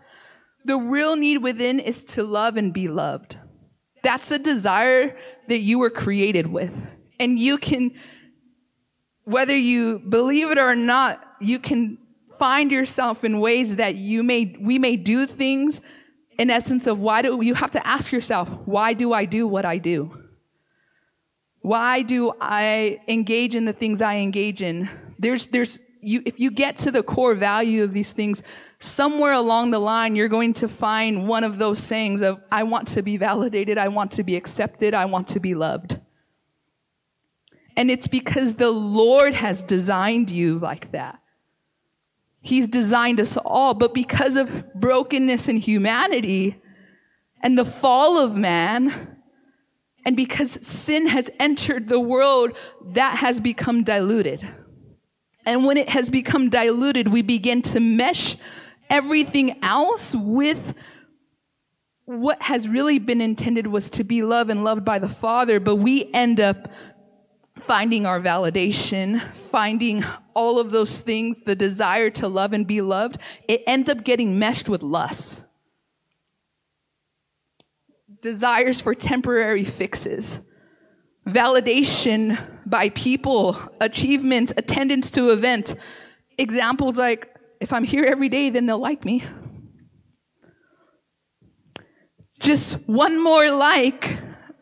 The 0.65 0.77
real 0.77 1.17
need 1.17 1.39
within 1.39 1.81
is 1.81 2.05
to 2.05 2.23
love 2.23 2.57
and 2.57 2.73
be 2.73 2.89
loved. 2.89 3.37
That's 4.03 4.31
a 4.31 4.39
desire 4.39 5.17
that 5.49 5.59
you 5.59 5.79
were 5.79 5.91
created 5.91 6.47
with. 6.47 6.87
And 7.19 7.39
you 7.39 7.59
can, 7.59 7.93
whether 9.25 9.57
you 9.57 9.99
believe 9.99 10.51
it 10.51 10.59
or 10.59 10.75
not, 10.75 11.23
you 11.41 11.59
can 11.59 11.99
find 12.39 12.73
yourself 12.73 13.25
in 13.25 13.41
ways 13.41 13.77
that 13.77 13.97
you 13.97 14.23
may, 14.23 14.57
we 14.61 14.79
may 14.79 14.97
do 14.97 15.27
things 15.27 15.81
in 16.39 16.51
essence 16.51 16.87
of 16.87 16.99
why 16.99 17.23
do 17.23 17.41
you 17.43 17.55
have 17.55 17.71
to 17.73 17.87
ask 17.87 18.13
yourself, 18.13 18.49
why 18.65 18.93
do 18.93 19.13
I 19.13 19.25
do 19.25 19.47
what 19.47 19.65
I 19.65 19.79
do? 19.79 20.19
Why 21.61 22.03
do 22.03 22.33
I 22.41 23.01
engage 23.09 23.55
in 23.55 23.65
the 23.65 23.73
things 23.73 24.03
I 24.03 24.17
engage 24.17 24.63
in? 24.63 24.91
There's, 25.19 25.47
there's 25.47 25.79
you, 26.05 26.23
if 26.25 26.39
you 26.39 26.51
get 26.51 26.79
to 26.79 26.91
the 26.91 27.03
core 27.03 27.35
value 27.35 27.83
of 27.83 27.93
these 27.93 28.13
things, 28.13 28.43
somewhere 28.79 29.33
along 29.33 29.71
the 29.71 29.79
line, 29.79 30.17
you're 30.17 30.29
going 30.29 30.53
to 30.55 30.69
find 30.69 31.27
one 31.27 31.45
of 31.45 31.59
those 31.59 31.79
sayings 31.79 32.21
of, 32.21 32.41
I 32.53 32.63
want 32.65 32.89
to 32.89 33.03
be 33.03 33.17
validated, 33.17 33.79
I 33.79 33.89
want 33.89 34.13
to 34.13 34.23
be 34.23 34.37
accepted, 34.37 34.95
I 34.95 35.07
want 35.07 35.29
to 35.29 35.41
be 35.41 35.55
loved. 35.55 36.01
And 37.77 37.91
it's 37.91 38.07
because 38.07 38.55
the 38.55 38.71
Lord 38.71 39.35
has 39.35 39.63
designed 39.63 40.31
you 40.31 40.59
like 40.59 40.91
that. 40.93 41.21
He's 42.41 42.69
designed 42.69 43.21
us 43.21 43.37
all, 43.39 43.75
but 43.75 43.95
because 43.95 44.37
of 44.37 44.73
brokenness 44.75 45.49
in 45.49 45.57
humanity 45.57 46.61
and 47.43 47.59
the 47.59 47.65
fall 47.65 48.19
of 48.19 48.37
man, 48.37 49.17
and 50.05 50.17
because 50.17 50.65
sin 50.67 51.07
has 51.07 51.31
entered 51.41 51.89
the 51.89 51.99
world, 51.99 52.57
that 52.93 53.19
has 53.19 53.41
become 53.41 53.83
diluted. 53.83 54.47
And 55.47 55.65
when 55.65 55.77
it 55.77 55.91
has 55.91 56.09
become 56.09 56.49
diluted, 56.49 57.09
we 57.09 57.23
begin 57.23 57.63
to 57.63 57.81
mesh 57.81 58.37
everything 58.89 59.63
else 59.63 60.15
with 60.15 60.75
what 62.07 62.43
has 62.43 62.69
really 62.69 62.99
been 62.99 63.21
intended 63.21 63.67
was 63.67 63.89
to 63.91 64.05
be 64.05 64.23
loved 64.23 64.51
and 64.51 64.63
loved 64.63 64.85
by 64.85 64.99
the 64.99 65.09
Father, 65.09 65.59
but 65.59 65.77
we 65.77 66.11
end 66.13 66.39
up 66.39 66.71
finding 67.59 68.05
our 68.05 68.21
validation, 68.21 69.21
finding 69.33 70.05
all 70.35 70.59
of 70.59 70.71
those 70.71 71.01
things, 71.01 71.43
the 71.43 71.55
desire 71.55 72.11
to 72.11 72.29
love 72.29 72.53
and 72.53 72.67
be 72.67 72.81
loved, 72.81 73.19
it 73.49 73.63
ends 73.67 73.89
up 73.89 74.05
getting 74.05 74.39
meshed 74.39 74.69
with 74.69 74.83
lust. 74.83 75.45
Desires 78.21 78.81
for 78.81 78.95
temporary 78.95 79.65
fixes 79.65 80.41
validation 81.27 82.39
by 82.67 82.91
people, 82.91 83.57
achievements, 83.81 84.53
attendance 84.57 85.11
to 85.13 85.31
events. 85.31 85.75
Examples 86.39 86.97
like, 86.97 87.35
if 87.61 87.73
I'm 87.73 87.85
here 87.85 88.05
every 88.05 88.29
day, 88.29 88.51
then 88.51 88.67
they'll 88.67 88.79
like 88.79 89.05
me. 89.05 89.25
Just 92.41 92.87
one 92.89 93.23
more 93.23 93.51
like 93.51 94.19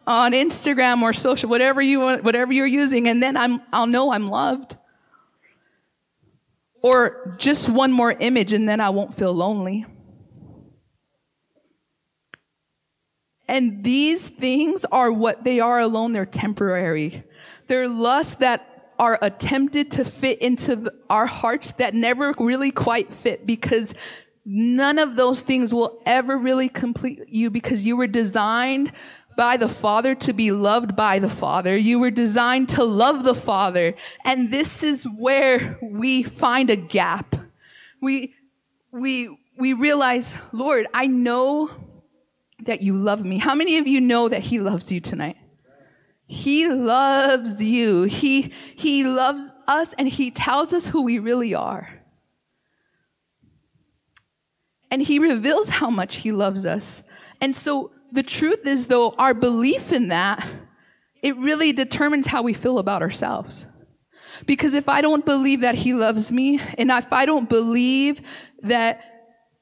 on 0.06 0.32
Instagram 0.32 1.02
or 1.02 1.12
social, 1.12 1.48
whatever 1.48 1.80
you 1.80 2.00
want, 2.00 2.22
whatever 2.22 2.52
you're 2.52 2.66
using, 2.66 3.08
and 3.08 3.22
then 3.22 3.36
I'm, 3.36 3.60
I'll 3.72 3.86
know 3.86 4.12
I'm 4.12 4.28
loved. 4.28 4.76
Or 6.82 7.36
just 7.38 7.68
one 7.68 7.92
more 7.92 8.12
image 8.12 8.52
and 8.52 8.68
then 8.68 8.80
I 8.80 8.90
won't 8.90 9.14
feel 9.14 9.32
lonely. 9.32 9.86
And 13.48 13.84
these 13.84 14.28
things 14.28 14.84
are 14.86 15.12
what 15.12 15.44
they 15.44 15.60
are 15.60 15.80
alone. 15.80 16.12
They're 16.12 16.26
temporary. 16.26 17.24
They're 17.66 17.88
lusts 17.88 18.36
that 18.36 18.94
are 18.98 19.18
attempted 19.20 19.90
to 19.90 20.04
fit 20.04 20.38
into 20.40 20.76
the, 20.76 20.94
our 21.10 21.26
hearts 21.26 21.72
that 21.72 21.94
never 21.94 22.34
really 22.38 22.70
quite 22.70 23.12
fit 23.12 23.46
because 23.46 23.94
none 24.44 24.98
of 24.98 25.16
those 25.16 25.42
things 25.42 25.72
will 25.74 26.00
ever 26.06 26.36
really 26.36 26.68
complete 26.68 27.20
you 27.28 27.50
because 27.50 27.84
you 27.84 27.96
were 27.96 28.06
designed 28.06 28.92
by 29.36 29.56
the 29.56 29.68
Father 29.68 30.14
to 30.14 30.32
be 30.32 30.50
loved 30.50 30.94
by 30.94 31.18
the 31.18 31.30
Father. 31.30 31.76
You 31.76 31.98
were 31.98 32.10
designed 32.10 32.68
to 32.70 32.84
love 32.84 33.24
the 33.24 33.34
Father. 33.34 33.94
And 34.24 34.52
this 34.52 34.82
is 34.82 35.04
where 35.04 35.78
we 35.82 36.22
find 36.22 36.70
a 36.70 36.76
gap. 36.76 37.34
We, 38.00 38.34
we, 38.90 39.36
we 39.56 39.72
realize, 39.72 40.36
Lord, 40.52 40.86
I 40.92 41.06
know 41.06 41.70
that 42.64 42.82
you 42.82 42.94
love 42.94 43.24
me. 43.24 43.38
How 43.38 43.54
many 43.54 43.78
of 43.78 43.86
you 43.86 44.00
know 44.00 44.28
that 44.28 44.42
he 44.42 44.58
loves 44.58 44.90
you 44.90 45.00
tonight? 45.00 45.36
He 46.26 46.66
loves 46.68 47.62
you. 47.62 48.04
He, 48.04 48.52
he 48.74 49.04
loves 49.04 49.58
us 49.66 49.94
and 49.98 50.08
he 50.08 50.30
tells 50.30 50.72
us 50.72 50.88
who 50.88 51.02
we 51.02 51.18
really 51.18 51.54
are. 51.54 51.88
And 54.90 55.02
he 55.02 55.18
reveals 55.18 55.70
how 55.70 55.90
much 55.90 56.16
he 56.16 56.32
loves 56.32 56.66
us. 56.66 57.02
And 57.40 57.54
so 57.56 57.92
the 58.10 58.22
truth 58.22 58.66
is 58.66 58.88
though, 58.88 59.10
our 59.18 59.34
belief 59.34 59.92
in 59.92 60.08
that, 60.08 60.46
it 61.22 61.36
really 61.36 61.72
determines 61.72 62.26
how 62.26 62.42
we 62.42 62.52
feel 62.52 62.78
about 62.78 63.02
ourselves. 63.02 63.68
Because 64.46 64.74
if 64.74 64.88
I 64.88 65.00
don't 65.00 65.24
believe 65.24 65.60
that 65.60 65.76
he 65.76 65.94
loves 65.94 66.32
me, 66.32 66.60
and 66.78 66.90
if 66.90 67.12
I 67.12 67.26
don't 67.26 67.48
believe 67.48 68.20
that 68.62 69.04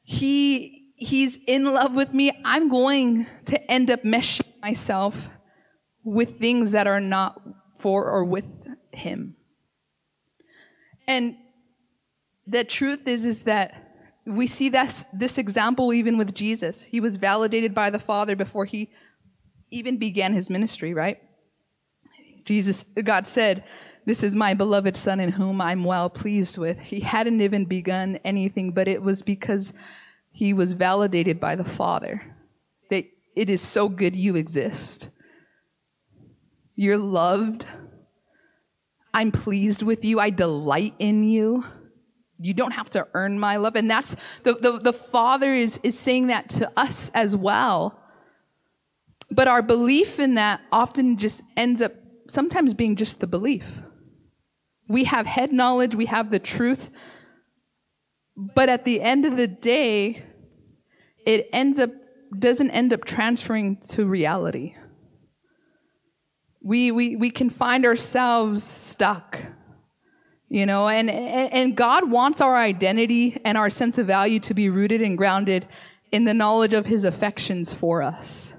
he 0.02 0.80
he's 1.00 1.38
in 1.47 1.64
love 1.64 1.97
with 1.97 2.14
me, 2.14 2.30
I'm 2.45 2.69
going 2.69 3.26
to 3.47 3.71
end 3.71 3.90
up 3.90 4.02
meshing 4.02 4.47
myself 4.62 5.30
with 6.04 6.38
things 6.38 6.73
that 6.73 6.87
are 6.87 7.00
not 7.00 7.40
for 7.78 8.09
or 8.09 8.25
with 8.25 8.66
him. 8.92 9.37
And 11.09 11.37
the 12.47 12.64
truth 12.64 13.09
is, 13.09 13.25
is 13.25 13.45
that 13.45 13.87
we 14.26 14.47
see 14.47 14.69
this, 14.69 15.04
this 15.12 15.38
example 15.38 15.92
even 15.92 16.19
with 16.19 16.35
Jesus. 16.35 16.83
He 16.83 17.00
was 17.00 17.16
validated 17.16 17.75
by 17.75 17.90
the 17.90 17.99
Father 17.99 18.37
before 18.37 18.66
he 18.66 18.90
even 19.71 19.97
began 19.97 20.35
his 20.35 20.50
ministry, 20.50 20.92
right? 20.92 21.19
Jesus, 22.45 22.85
God 23.02 23.26
said, 23.26 23.64
This 24.04 24.23
is 24.23 24.37
my 24.37 24.52
beloved 24.52 24.97
Son 24.97 25.21
in 25.21 25.33
whom 25.33 25.61
I'm 25.61 25.85
well 25.85 26.11
pleased 26.11 26.59
with. 26.59 26.78
He 26.80 27.00
hadn't 27.00 27.40
even 27.40 27.64
begun 27.64 28.19
anything, 28.25 28.73
but 28.73 28.88
it 28.88 29.02
was 29.02 29.23
because 29.23 29.73
he 30.31 30.53
was 30.53 30.73
validated 30.73 31.41
by 31.41 31.57
the 31.57 31.65
Father 31.65 32.37
that 32.91 33.05
it 33.37 33.51
is 33.51 33.61
so 33.61 33.89
good 33.89 34.17
you 34.17 34.37
exist. 34.37 35.11
You're 36.75 36.99
loved. 36.99 37.67
I'm 39.13 39.33
pleased 39.33 39.83
with 39.83 40.05
you. 40.05 40.21
I 40.21 40.31
delight 40.31 40.95
in 40.99 41.25
you. 41.25 41.65
You 42.39 42.55
don't 42.55 42.73
have 42.73 42.89
to 42.91 43.07
earn 43.13 43.39
my 43.39 43.57
love. 43.57 43.77
And 43.77 43.91
that's 43.91 44.17
the, 44.45 44.55
the, 44.55 44.79
the 44.79 44.93
Father 44.93 45.53
is, 45.53 45.79
is 45.83 45.99
saying 45.99 46.29
that 46.29 46.49
to 46.51 46.71
us 46.77 47.11
as 47.13 47.37
well. 47.37 48.01
But 49.31 49.47
our 49.47 49.63
belief 49.63 50.19
in 50.19 50.35
that 50.35 50.61
often 50.73 51.19
just 51.19 51.43
ends 51.57 51.83
up 51.83 51.93
sometimes 52.29 52.75
being 52.75 52.97
just 52.97 53.21
the 53.21 53.27
belief. 53.27 53.81
We 54.89 55.05
have 55.05 55.27
head 55.27 55.53
knowledge, 55.53 55.95
we 55.95 56.07
have 56.07 56.31
the 56.31 56.39
truth, 56.39 56.91
but 58.40 58.68
at 58.70 58.85
the 58.85 59.02
end 59.02 59.26
of 59.26 59.37
the 59.37 59.47
day, 59.47 60.25
it 61.26 61.49
ends 61.52 61.78
up 61.78 61.90
doesn't 62.38 62.70
end 62.70 62.92
up 62.92 63.04
transferring 63.04 63.76
to 63.76 64.06
reality. 64.06 64.75
We, 66.62 66.92
we, 66.92 67.16
we 67.16 67.30
can 67.30 67.50
find 67.50 67.85
ourselves 67.85 68.62
stuck, 68.62 69.38
you 70.49 70.64
know, 70.64 70.88
and, 70.88 71.11
and 71.11 71.76
God 71.76 72.11
wants 72.11 72.40
our 72.40 72.56
identity 72.56 73.40
and 73.44 73.59
our 73.59 73.68
sense 73.68 73.99
of 73.99 74.06
value 74.06 74.38
to 74.40 74.54
be 74.54 74.70
rooted 74.70 75.02
and 75.02 75.18
grounded 75.18 75.66
in 76.12 76.25
the 76.25 76.35
knowledge 76.35 76.73
of 76.73 76.87
his 76.87 77.02
affections 77.02 77.73
for 77.73 78.02
us. 78.02 78.54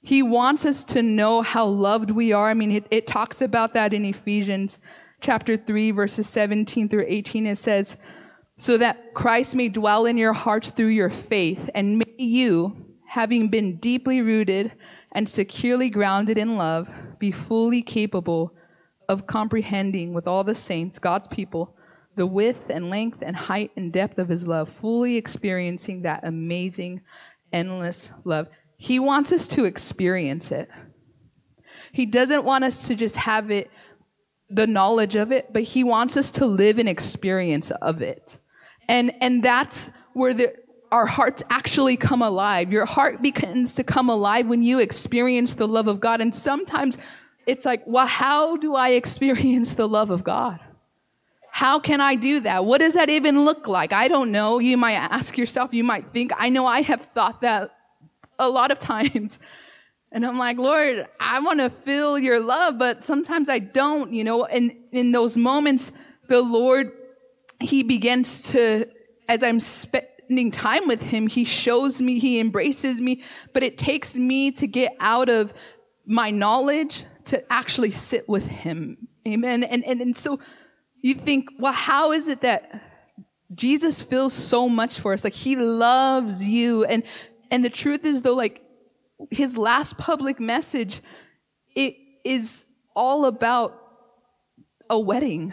He 0.00 0.22
wants 0.22 0.64
us 0.64 0.82
to 0.84 1.02
know 1.02 1.42
how 1.42 1.66
loved 1.66 2.10
we 2.10 2.32
are. 2.32 2.48
I 2.48 2.54
mean, 2.54 2.72
it, 2.72 2.86
it 2.90 3.06
talks 3.06 3.40
about 3.40 3.74
that 3.74 3.92
in 3.92 4.04
Ephesians 4.04 4.78
chapter 5.20 5.56
3, 5.56 5.90
verses 5.90 6.28
17 6.28 6.88
through 6.88 7.04
18. 7.06 7.46
It 7.46 7.58
says, 7.58 7.96
so 8.62 8.78
that 8.78 9.12
Christ 9.12 9.56
may 9.56 9.68
dwell 9.68 10.06
in 10.06 10.16
your 10.16 10.32
hearts 10.32 10.70
through 10.70 10.86
your 10.86 11.10
faith, 11.10 11.68
and 11.74 11.98
may 11.98 12.14
you, 12.16 12.94
having 13.08 13.48
been 13.48 13.74
deeply 13.78 14.22
rooted 14.22 14.70
and 15.10 15.28
securely 15.28 15.90
grounded 15.90 16.38
in 16.38 16.56
love, 16.56 16.88
be 17.18 17.32
fully 17.32 17.82
capable 17.82 18.54
of 19.08 19.26
comprehending 19.26 20.14
with 20.14 20.28
all 20.28 20.44
the 20.44 20.54
saints, 20.54 21.00
God's 21.00 21.26
people, 21.26 21.76
the 22.14 22.24
width 22.24 22.70
and 22.70 22.88
length 22.88 23.18
and 23.20 23.34
height 23.34 23.72
and 23.74 23.92
depth 23.92 24.16
of 24.20 24.28
his 24.28 24.46
love, 24.46 24.68
fully 24.68 25.16
experiencing 25.16 26.02
that 26.02 26.20
amazing, 26.22 27.00
endless 27.52 28.12
love. 28.22 28.46
He 28.76 29.00
wants 29.00 29.32
us 29.32 29.48
to 29.48 29.64
experience 29.64 30.52
it. 30.52 30.70
He 31.90 32.06
doesn't 32.06 32.44
want 32.44 32.62
us 32.62 32.86
to 32.86 32.94
just 32.94 33.16
have 33.16 33.50
it, 33.50 33.72
the 34.48 34.68
knowledge 34.68 35.16
of 35.16 35.32
it, 35.32 35.52
but 35.52 35.64
he 35.64 35.82
wants 35.82 36.16
us 36.16 36.30
to 36.30 36.46
live 36.46 36.78
an 36.78 36.86
experience 36.86 37.72
of 37.72 38.00
it. 38.02 38.38
And, 38.88 39.12
and 39.20 39.42
that's 39.42 39.90
where 40.12 40.34
the, 40.34 40.54
our 40.90 41.06
hearts 41.06 41.42
actually 41.50 41.96
come 41.96 42.22
alive. 42.22 42.72
Your 42.72 42.84
heart 42.84 43.22
begins 43.22 43.74
to 43.76 43.84
come 43.84 44.10
alive 44.10 44.46
when 44.46 44.62
you 44.62 44.78
experience 44.78 45.54
the 45.54 45.66
love 45.66 45.88
of 45.88 46.00
God. 46.00 46.20
And 46.20 46.34
sometimes 46.34 46.98
it's 47.46 47.64
like, 47.64 47.82
well, 47.86 48.06
how 48.06 48.56
do 48.56 48.74
I 48.74 48.90
experience 48.90 49.74
the 49.74 49.88
love 49.88 50.10
of 50.10 50.22
God? 50.22 50.60
How 51.50 51.78
can 51.78 52.00
I 52.00 52.14
do 52.14 52.40
that? 52.40 52.64
What 52.64 52.78
does 52.78 52.94
that 52.94 53.10
even 53.10 53.44
look 53.44 53.66
like? 53.66 53.92
I 53.92 54.08
don't 54.08 54.32
know. 54.32 54.58
You 54.58 54.76
might 54.76 54.94
ask 54.94 55.36
yourself, 55.36 55.74
you 55.74 55.84
might 55.84 56.12
think, 56.12 56.32
I 56.36 56.48
know 56.48 56.66
I 56.66 56.80
have 56.82 57.02
thought 57.02 57.42
that 57.42 57.70
a 58.38 58.48
lot 58.48 58.70
of 58.70 58.78
times. 58.92 59.38
And 60.10 60.26
I'm 60.26 60.38
like, 60.38 60.58
Lord, 60.58 61.06
I 61.18 61.40
want 61.40 61.60
to 61.60 61.70
feel 61.70 62.18
your 62.18 62.40
love, 62.40 62.78
but 62.78 63.02
sometimes 63.02 63.48
I 63.48 63.58
don't, 63.58 64.12
you 64.12 64.24
know, 64.24 64.44
and 64.44 64.72
in 64.92 65.12
those 65.12 65.36
moments, 65.36 65.92
the 66.28 66.42
Lord, 66.42 66.92
He 67.62 67.82
begins 67.82 68.50
to, 68.50 68.86
as 69.28 69.42
I'm 69.42 69.60
spending 69.60 70.50
time 70.50 70.86
with 70.86 71.02
Him, 71.02 71.26
He 71.26 71.44
shows 71.44 72.00
me, 72.00 72.18
He 72.18 72.38
embraces 72.40 73.00
me, 73.00 73.22
but 73.52 73.62
it 73.62 73.78
takes 73.78 74.16
me 74.16 74.50
to 74.52 74.66
get 74.66 74.96
out 75.00 75.28
of 75.28 75.52
my 76.04 76.30
knowledge 76.30 77.04
to 77.26 77.52
actually 77.52 77.90
sit 77.90 78.28
with 78.28 78.48
Him. 78.48 79.08
Amen. 79.26 79.62
And, 79.64 79.84
and, 79.84 80.00
and 80.00 80.16
so, 80.16 80.40
you 81.02 81.14
think, 81.14 81.50
well, 81.58 81.72
how 81.72 82.12
is 82.12 82.28
it 82.28 82.40
that 82.42 82.80
Jesus 83.54 84.00
feels 84.00 84.32
so 84.32 84.68
much 84.68 85.00
for 85.00 85.12
us? 85.12 85.24
Like 85.24 85.34
he 85.34 85.56
loves 85.56 86.42
you. 86.44 86.84
And, 86.84 87.02
and 87.50 87.64
the 87.64 87.70
truth 87.70 88.04
is 88.04 88.22
though, 88.22 88.34
like 88.34 88.62
his 89.30 89.56
last 89.56 89.98
public 89.98 90.40
message, 90.40 91.02
it 91.74 91.96
is 92.24 92.64
all 92.94 93.26
about 93.26 93.78
a 94.88 94.98
wedding. 94.98 95.52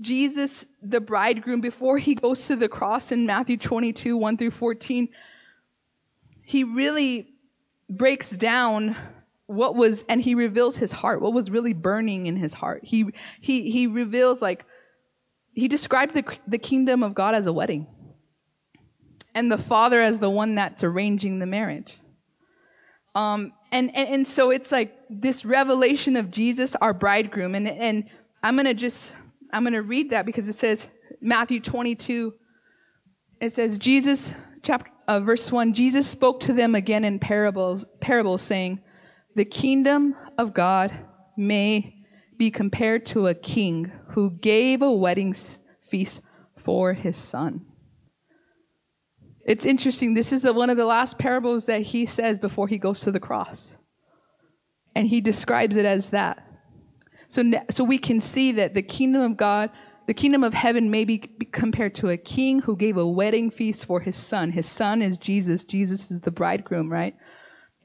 Jesus, 0.00 0.66
the 0.82 1.00
bridegroom, 1.00 1.60
before 1.60 1.98
he 1.98 2.14
goes 2.14 2.46
to 2.48 2.56
the 2.56 2.68
cross 2.68 3.12
in 3.12 3.26
Matthew 3.26 3.56
22, 3.56 4.16
1 4.16 4.36
through 4.36 4.50
14, 4.50 5.08
he 6.42 6.64
really 6.64 7.28
breaks 7.88 8.30
down 8.30 8.96
what 9.46 9.76
was 9.76 10.04
and 10.08 10.22
he 10.22 10.34
reveals 10.34 10.78
his 10.78 10.92
heart 10.92 11.20
what 11.20 11.34
was 11.34 11.50
really 11.50 11.74
burning 11.74 12.26
in 12.26 12.36
his 12.36 12.54
heart. 12.54 12.82
He 12.82 13.06
he 13.40 13.70
he 13.70 13.86
reveals 13.86 14.40
like 14.40 14.64
he 15.52 15.68
described 15.68 16.14
the, 16.14 16.24
the 16.46 16.58
kingdom 16.58 17.02
of 17.02 17.14
god 17.14 17.34
as 17.34 17.46
a 17.46 17.52
wedding 17.52 17.86
and 19.34 19.52
the 19.52 19.58
father 19.58 20.00
as 20.00 20.18
the 20.18 20.30
one 20.30 20.54
that's 20.54 20.82
arranging 20.82 21.40
the 21.40 21.46
marriage. 21.46 21.98
Um 23.14 23.52
and 23.70 23.94
and, 23.94 24.08
and 24.08 24.26
so 24.26 24.50
it's 24.50 24.72
like 24.72 24.96
this 25.10 25.44
revelation 25.44 26.16
of 26.16 26.30
jesus 26.30 26.74
our 26.76 26.94
bridegroom 26.94 27.54
and 27.54 27.68
and 27.68 28.08
i'm 28.42 28.56
gonna 28.56 28.72
just 28.72 29.14
i'm 29.54 29.64
gonna 29.64 29.82
read 29.82 30.10
that 30.10 30.26
because 30.26 30.48
it 30.48 30.54
says 30.54 30.88
matthew 31.20 31.60
22 31.60 32.34
it 33.40 33.50
says 33.50 33.78
jesus 33.78 34.34
chapter 34.62 34.90
uh, 35.08 35.20
verse 35.20 35.50
1 35.50 35.72
jesus 35.72 36.06
spoke 36.08 36.40
to 36.40 36.52
them 36.52 36.74
again 36.74 37.04
in 37.04 37.18
parables 37.18 37.84
parables 38.00 38.42
saying 38.42 38.80
the 39.34 39.44
kingdom 39.44 40.14
of 40.38 40.54
God 40.54 40.92
may 41.36 41.94
be 42.36 42.50
compared 42.50 43.04
to 43.06 43.26
a 43.26 43.34
king 43.34 43.90
who 44.10 44.30
gave 44.30 44.82
a 44.82 44.92
wedding 44.92 45.34
feast 45.82 46.22
for 46.56 46.92
his 46.92 47.16
son. 47.16 47.66
It's 49.46 49.66
interesting. 49.66 50.14
This 50.14 50.32
is 50.32 50.44
one 50.44 50.70
of 50.70 50.76
the 50.76 50.86
last 50.86 51.18
parables 51.18 51.66
that 51.66 51.82
he 51.82 52.06
says 52.06 52.38
before 52.38 52.68
he 52.68 52.78
goes 52.78 53.00
to 53.00 53.12
the 53.12 53.20
cross. 53.20 53.76
And 54.94 55.08
he 55.08 55.20
describes 55.20 55.76
it 55.76 55.84
as 55.84 56.10
that. 56.10 56.42
So, 57.34 57.50
so 57.68 57.82
we 57.82 57.98
can 57.98 58.20
see 58.20 58.52
that 58.52 58.74
the 58.74 58.82
kingdom 58.82 59.20
of 59.20 59.36
God, 59.36 59.70
the 60.06 60.14
kingdom 60.14 60.44
of 60.44 60.54
heaven 60.54 60.88
may 60.88 61.04
be 61.04 61.18
compared 61.18 61.92
to 61.96 62.10
a 62.10 62.16
king 62.16 62.60
who 62.60 62.76
gave 62.76 62.96
a 62.96 63.04
wedding 63.04 63.50
feast 63.50 63.86
for 63.86 63.98
his 63.98 64.14
son. 64.14 64.52
His 64.52 64.66
son 64.66 65.02
is 65.02 65.18
Jesus. 65.18 65.64
Jesus 65.64 66.12
is 66.12 66.20
the 66.20 66.30
bridegroom, 66.30 66.92
right? 66.92 67.16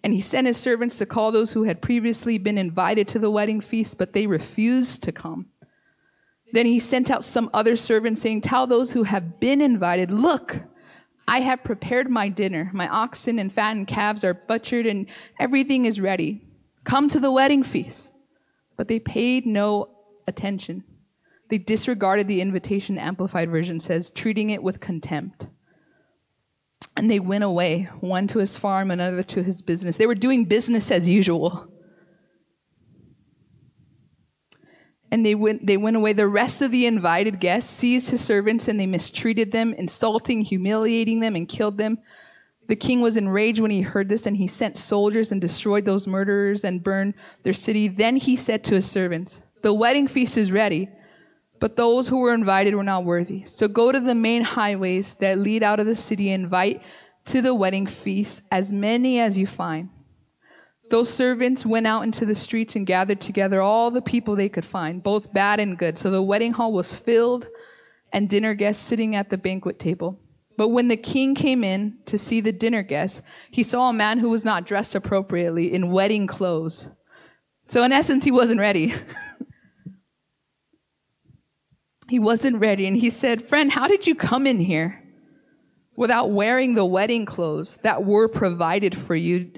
And 0.03 0.13
he 0.13 0.21
sent 0.21 0.45
his 0.45 0.57
servants 0.57 0.99
to 0.99 1.07
call 1.07 1.31
those 1.31 1.53
who 1.53 1.63
had 1.63 1.81
previously 1.81 2.37
been 2.37 2.59
invited 2.59 3.07
to 3.07 3.17
the 3.17 3.31
wedding 3.31 3.59
feast, 3.59 3.97
but 3.97 4.13
they 4.13 4.27
refused 4.27 5.01
to 5.01 5.11
come. 5.11 5.47
Then 6.53 6.67
he 6.67 6.77
sent 6.77 7.09
out 7.09 7.23
some 7.23 7.49
other 7.51 7.75
servants, 7.75 8.21
saying, 8.21 8.41
Tell 8.41 8.67
those 8.67 8.91
who 8.91 9.01
have 9.01 9.39
been 9.39 9.61
invited, 9.61 10.11
look, 10.11 10.61
I 11.27 11.39
have 11.39 11.63
prepared 11.63 12.07
my 12.07 12.29
dinner. 12.29 12.69
My 12.71 12.87
oxen 12.87 13.39
and 13.39 13.51
fattened 13.51 13.87
calves 13.87 14.23
are 14.23 14.35
butchered, 14.35 14.85
and 14.85 15.07
everything 15.39 15.85
is 15.85 15.99
ready. 15.99 16.43
Come 16.83 17.07
to 17.07 17.19
the 17.19 17.31
wedding 17.31 17.63
feast. 17.63 18.11
But 18.79 18.87
they 18.87 18.99
paid 18.99 19.45
no 19.45 19.89
attention. 20.25 20.85
They 21.49 21.57
disregarded 21.57 22.29
the 22.29 22.39
invitation, 22.39 22.97
Amplified 22.97 23.49
Version 23.49 23.81
says, 23.81 24.09
treating 24.09 24.51
it 24.51 24.63
with 24.63 24.79
contempt. 24.79 25.47
And 26.95 27.11
they 27.11 27.19
went 27.19 27.43
away, 27.43 27.89
one 27.99 28.25
to 28.27 28.39
his 28.39 28.55
farm, 28.55 28.89
another 28.89 29.21
to 29.21 29.43
his 29.43 29.61
business. 29.61 29.97
They 29.97 30.07
were 30.07 30.15
doing 30.15 30.45
business 30.45 30.91
as 30.91 31.09
usual. 31.09 31.69
And 35.11 35.25
they 35.25 35.35
went, 35.35 35.67
they 35.67 35.75
went 35.75 35.97
away. 35.97 36.13
The 36.13 36.29
rest 36.29 36.61
of 36.61 36.71
the 36.71 36.85
invited 36.85 37.41
guests 37.41 37.69
seized 37.69 38.11
his 38.11 38.23
servants 38.23 38.69
and 38.69 38.79
they 38.79 38.87
mistreated 38.87 39.51
them, 39.51 39.73
insulting, 39.73 40.45
humiliating 40.45 41.19
them, 41.19 41.35
and 41.35 41.49
killed 41.49 41.77
them. 41.77 41.97
The 42.69 42.77
king 42.77 43.01
was 43.01 43.17
enraged 43.17 43.59
when 43.59 43.71
he 43.71 43.81
heard 43.81 44.07
this, 44.07 44.25
and 44.25 44.37
he 44.37 44.47
sent 44.47 44.77
soldiers 44.77 45.31
and 45.31 45.41
destroyed 45.41 45.83
those 45.83 46.07
murderers 46.07 46.63
and 46.63 46.81
burned 46.81 47.15
their 47.43 47.51
city. 47.51 47.89
Then 47.89 48.15
he 48.15 48.37
said 48.37 48.63
to 48.65 48.75
his 48.75 48.89
servants, 48.89 49.41
The 49.61 49.73
wedding 49.73 50.07
feast 50.07 50.37
is 50.37 50.51
ready 50.51 50.87
but 51.59 51.75
those 51.75 52.07
who 52.07 52.19
were 52.19 52.33
invited 52.33 52.75
were 52.75 52.83
not 52.83 53.03
worthy. 53.03 53.43
So 53.43 53.67
go 53.67 53.91
to 53.91 53.99
the 53.99 54.15
main 54.15 54.43
highways 54.43 55.15
that 55.15 55.37
lead 55.37 55.61
out 55.61 55.79
of 55.79 55.85
the 55.85 55.95
city 55.95 56.31
and 56.31 56.45
invite 56.45 56.81
to 57.25 57.41
the 57.41 57.53
wedding 57.53 57.85
feast 57.85 58.43
as 58.51 58.71
many 58.71 59.19
as 59.19 59.37
you 59.37 59.45
find. 59.45 59.89
Those 60.89 61.13
servants 61.13 61.65
went 61.65 61.85
out 61.85 62.01
into 62.01 62.25
the 62.25 62.33
streets 62.33 62.75
and 62.75 62.87
gathered 62.87 63.21
together 63.21 63.61
all 63.61 63.91
the 63.91 64.01
people 64.01 64.35
they 64.35 64.49
could 64.49 64.65
find, 64.65 65.03
both 65.03 65.33
bad 65.33 65.59
and 65.59 65.77
good. 65.77 65.97
So 65.97 66.09
the 66.09 66.21
wedding 66.21 66.53
hall 66.53 66.73
was 66.73 66.95
filled 66.95 67.47
and 68.11 68.27
dinner 68.27 68.55
guests 68.55 68.83
sitting 68.83 69.15
at 69.15 69.29
the 69.29 69.37
banquet 69.37 69.77
table. 69.77 70.19
But 70.59 70.71
when 70.71 70.89
the 70.89 70.97
king 70.97 71.35
came 71.35 71.63
in 71.63 71.99
to 72.05 72.17
see 72.17 72.41
the 72.41 72.51
dinner 72.51 72.83
guests, 72.83 73.21
he 73.49 73.63
saw 73.63 73.87
a 73.87 73.93
man 73.93 74.19
who 74.19 74.29
was 74.29 74.43
not 74.43 74.65
dressed 74.65 74.93
appropriately 74.93 75.73
in 75.73 75.89
wedding 75.89 76.27
clothes. 76.27 76.89
So 77.69 77.81
in 77.81 77.93
essence, 77.93 78.25
he 78.25 78.31
wasn't 78.31 78.59
ready. 78.59 78.93
he 82.09 82.19
wasn't 82.19 82.59
ready. 82.59 82.85
And 82.85 82.97
he 82.97 83.09
said, 83.09 83.41
Friend, 83.41 83.71
how 83.71 83.87
did 83.87 84.05
you 84.05 84.15
come 84.15 84.45
in 84.45 84.59
here 84.59 85.01
without 85.95 86.29
wearing 86.29 86.73
the 86.73 86.83
wedding 86.83 87.25
clothes 87.25 87.77
that 87.83 88.03
were 88.03 88.27
provided 88.27 88.97
for 88.97 89.15
you? 89.15 89.53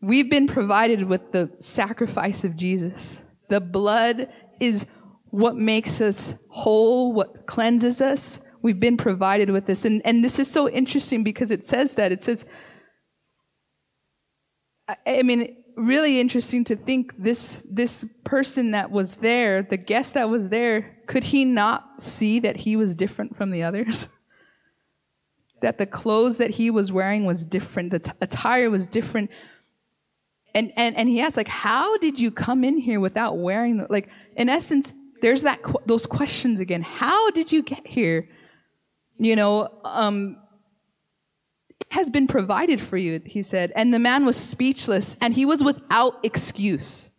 We've 0.00 0.30
been 0.30 0.46
provided 0.46 1.02
with 1.02 1.32
the 1.32 1.54
sacrifice 1.60 2.44
of 2.44 2.56
Jesus. 2.56 3.22
The 3.50 3.60
blood 3.60 4.32
is 4.58 4.86
what 5.26 5.54
makes 5.54 6.00
us 6.00 6.36
whole, 6.48 7.12
what 7.12 7.46
cleanses 7.46 8.00
us. 8.00 8.40
We've 8.62 8.80
been 8.80 8.96
provided 8.96 9.50
with 9.50 9.66
this. 9.66 9.84
And, 9.84 10.02
and 10.04 10.24
this 10.24 10.38
is 10.38 10.50
so 10.50 10.68
interesting 10.68 11.24
because 11.24 11.50
it 11.50 11.66
says 11.66 11.94
that. 11.94 12.12
It 12.12 12.22
says, 12.22 12.46
I, 14.88 14.96
I 15.06 15.22
mean, 15.22 15.56
really 15.76 16.20
interesting 16.20 16.64
to 16.64 16.76
think 16.76 17.16
this 17.16 17.64
this 17.68 18.04
person 18.24 18.72
that 18.72 18.90
was 18.90 19.16
there, 19.16 19.62
the 19.62 19.76
guest 19.76 20.14
that 20.14 20.28
was 20.28 20.50
there, 20.50 20.98
could 21.06 21.24
he 21.24 21.44
not 21.44 22.02
see 22.02 22.38
that 22.40 22.56
he 22.56 22.76
was 22.76 22.94
different 22.94 23.36
from 23.36 23.50
the 23.50 23.62
others? 23.62 24.08
that 25.60 25.78
the 25.78 25.86
clothes 25.86 26.38
that 26.38 26.50
he 26.50 26.70
was 26.70 26.90
wearing 26.90 27.24
was 27.24 27.44
different, 27.44 27.90
the 27.90 27.98
t- 27.98 28.12
attire 28.20 28.70
was 28.70 28.86
different. 28.86 29.30
And, 30.54 30.72
and, 30.76 30.96
and 30.96 31.08
he 31.08 31.20
asked, 31.20 31.36
like, 31.36 31.48
how 31.48 31.96
did 31.98 32.18
you 32.18 32.30
come 32.30 32.64
in 32.64 32.78
here 32.78 32.98
without 32.98 33.38
wearing, 33.38 33.76
the, 33.76 33.86
like, 33.88 34.08
in 34.36 34.48
essence, 34.48 34.92
there's 35.20 35.42
that, 35.42 35.60
those 35.86 36.06
questions 36.06 36.60
again. 36.60 36.82
How 36.82 37.30
did 37.30 37.52
you 37.52 37.62
get 37.62 37.86
here? 37.86 38.28
You 39.22 39.36
know, 39.36 39.68
um, 39.84 40.38
has 41.90 42.08
been 42.08 42.26
provided 42.26 42.80
for 42.80 42.96
you, 42.96 43.20
he 43.26 43.42
said. 43.42 43.70
And 43.76 43.92
the 43.92 43.98
man 43.98 44.24
was 44.24 44.36
speechless 44.36 45.16
and 45.20 45.34
he 45.34 45.44
was 45.44 45.62
without 45.62 46.14
excuse. 46.22 47.10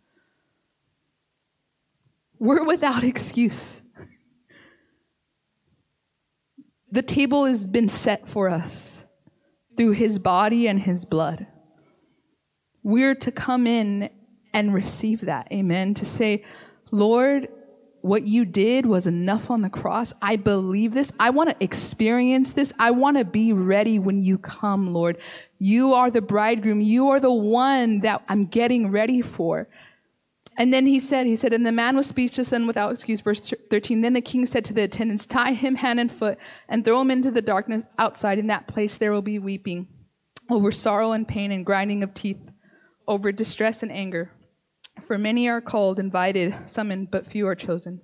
We're 2.40 2.64
without 2.64 3.04
excuse. 3.04 3.82
The 6.90 7.02
table 7.02 7.44
has 7.44 7.68
been 7.68 7.88
set 7.88 8.28
for 8.28 8.48
us 8.48 9.06
through 9.76 9.92
his 9.92 10.18
body 10.18 10.66
and 10.66 10.80
his 10.80 11.04
blood. 11.04 11.46
We're 12.82 13.14
to 13.14 13.30
come 13.30 13.68
in 13.68 14.10
and 14.52 14.74
receive 14.74 15.20
that. 15.20 15.46
Amen. 15.52 15.94
To 15.94 16.04
say, 16.04 16.44
Lord, 16.90 17.48
what 18.02 18.26
you 18.26 18.44
did 18.44 18.84
was 18.84 19.06
enough 19.06 19.50
on 19.50 19.62
the 19.62 19.70
cross. 19.70 20.12
I 20.20 20.36
believe 20.36 20.92
this. 20.92 21.12
I 21.18 21.30
want 21.30 21.50
to 21.50 21.64
experience 21.64 22.52
this. 22.52 22.72
I 22.78 22.90
want 22.90 23.16
to 23.16 23.24
be 23.24 23.52
ready 23.52 23.98
when 23.98 24.22
you 24.22 24.38
come, 24.38 24.92
Lord. 24.92 25.18
You 25.58 25.94
are 25.94 26.10
the 26.10 26.20
bridegroom. 26.20 26.80
You 26.80 27.08
are 27.10 27.20
the 27.20 27.32
one 27.32 28.00
that 28.00 28.22
I'm 28.28 28.46
getting 28.46 28.90
ready 28.90 29.22
for. 29.22 29.68
And 30.58 30.72
then 30.72 30.86
he 30.86 31.00
said, 31.00 31.26
he 31.26 31.36
said, 31.36 31.52
and 31.52 31.64
the 31.64 31.72
man 31.72 31.96
was 31.96 32.08
speechless 32.08 32.52
and 32.52 32.66
without 32.66 32.90
excuse. 32.90 33.20
Verse 33.20 33.40
13. 33.70 34.02
Then 34.02 34.12
the 34.12 34.20
king 34.20 34.44
said 34.46 34.64
to 34.66 34.74
the 34.74 34.82
attendants, 34.82 35.24
tie 35.24 35.52
him 35.52 35.76
hand 35.76 35.98
and 35.98 36.12
foot 36.12 36.38
and 36.68 36.84
throw 36.84 37.00
him 37.00 37.10
into 37.10 37.30
the 37.30 37.40
darkness 37.40 37.86
outside. 37.98 38.38
In 38.38 38.48
that 38.48 38.66
place 38.66 38.98
there 38.98 39.12
will 39.12 39.22
be 39.22 39.38
weeping 39.38 39.86
over 40.50 40.70
sorrow 40.70 41.12
and 41.12 41.26
pain 41.26 41.52
and 41.52 41.64
grinding 41.64 42.02
of 42.02 42.12
teeth, 42.14 42.50
over 43.06 43.32
distress 43.32 43.82
and 43.82 43.92
anger. 43.92 44.32
For 45.06 45.18
many 45.18 45.48
are 45.48 45.60
called, 45.60 45.98
invited, 45.98 46.68
summoned, 46.68 47.10
but 47.10 47.26
few 47.26 47.46
are 47.46 47.54
chosen. 47.54 48.00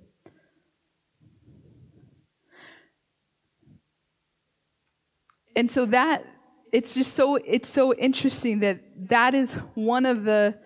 And 5.55 5.69
so 5.69 5.85
that 5.87 6.25
it's 6.71 6.93
just 6.93 7.15
so 7.15 7.35
it's 7.35 7.67
so 7.67 7.93
interesting 7.95 8.59
that 8.59 8.79
that 9.09 9.33
is 9.33 9.55
one 9.73 10.05
of 10.05 10.23
the 10.23 10.57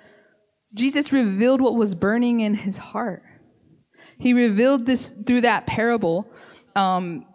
Jesus 0.74 1.12
revealed 1.12 1.62
what 1.62 1.76
was 1.76 1.96
burning 1.96 2.42
in 2.42 2.56
his 2.56 2.78
heart. 2.78 3.24
He 4.18 4.34
revealed 4.34 4.86
this 4.86 5.10
through 5.10 5.42
that 5.42 5.66
parable, 5.66 6.32
um, 6.76 7.26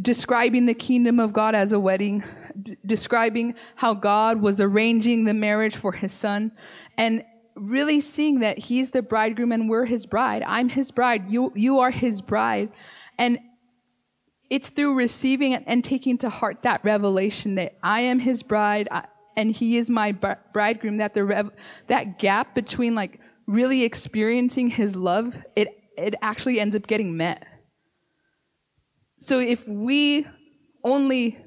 describing 0.00 0.66
the 0.66 0.74
kingdom 0.74 1.20
of 1.20 1.32
God 1.32 1.54
as 1.54 1.72
a 1.72 1.80
wedding, 1.80 2.24
d- 2.60 2.76
describing 2.84 3.54
how 3.76 3.94
God 3.94 4.40
was 4.40 4.60
arranging 4.60 5.24
the 5.24 5.34
marriage 5.34 5.76
for 5.76 5.92
his 5.92 6.12
son, 6.12 6.52
and 6.96 7.24
really 7.54 8.00
seeing 8.00 8.40
that 8.40 8.58
he's 8.58 8.90
the 8.90 9.02
bridegroom 9.02 9.52
and 9.52 9.68
we're 9.68 9.84
his 9.84 10.06
bride. 10.06 10.42
I'm 10.46 10.68
his 10.68 10.90
bride. 10.90 11.30
You, 11.30 11.52
you 11.54 11.78
are 11.80 11.90
his 11.90 12.20
bride. 12.20 12.70
And 13.18 13.38
it's 14.50 14.68
through 14.68 14.94
receiving 14.94 15.54
and 15.54 15.82
taking 15.82 16.18
to 16.18 16.30
heart 16.30 16.62
that 16.62 16.84
revelation 16.84 17.54
that 17.56 17.76
I 17.82 18.00
am 18.00 18.20
his 18.20 18.42
bride 18.42 18.88
and 19.36 19.54
he 19.54 19.76
is 19.76 19.90
my 19.90 20.12
bridegroom 20.12 20.98
that 20.98 21.14
the 21.14 21.24
rev- 21.24 21.50
that 21.88 22.18
gap 22.18 22.54
between 22.54 22.94
like 22.94 23.20
really 23.46 23.82
experiencing 23.82 24.70
his 24.70 24.96
love 24.96 25.36
it 25.56 25.68
it 25.96 26.14
actually 26.22 26.58
ends 26.58 26.74
up 26.74 26.86
getting 26.86 27.16
met. 27.16 27.46
So 29.18 29.38
if 29.38 29.66
we 29.66 30.26
only 30.82 31.38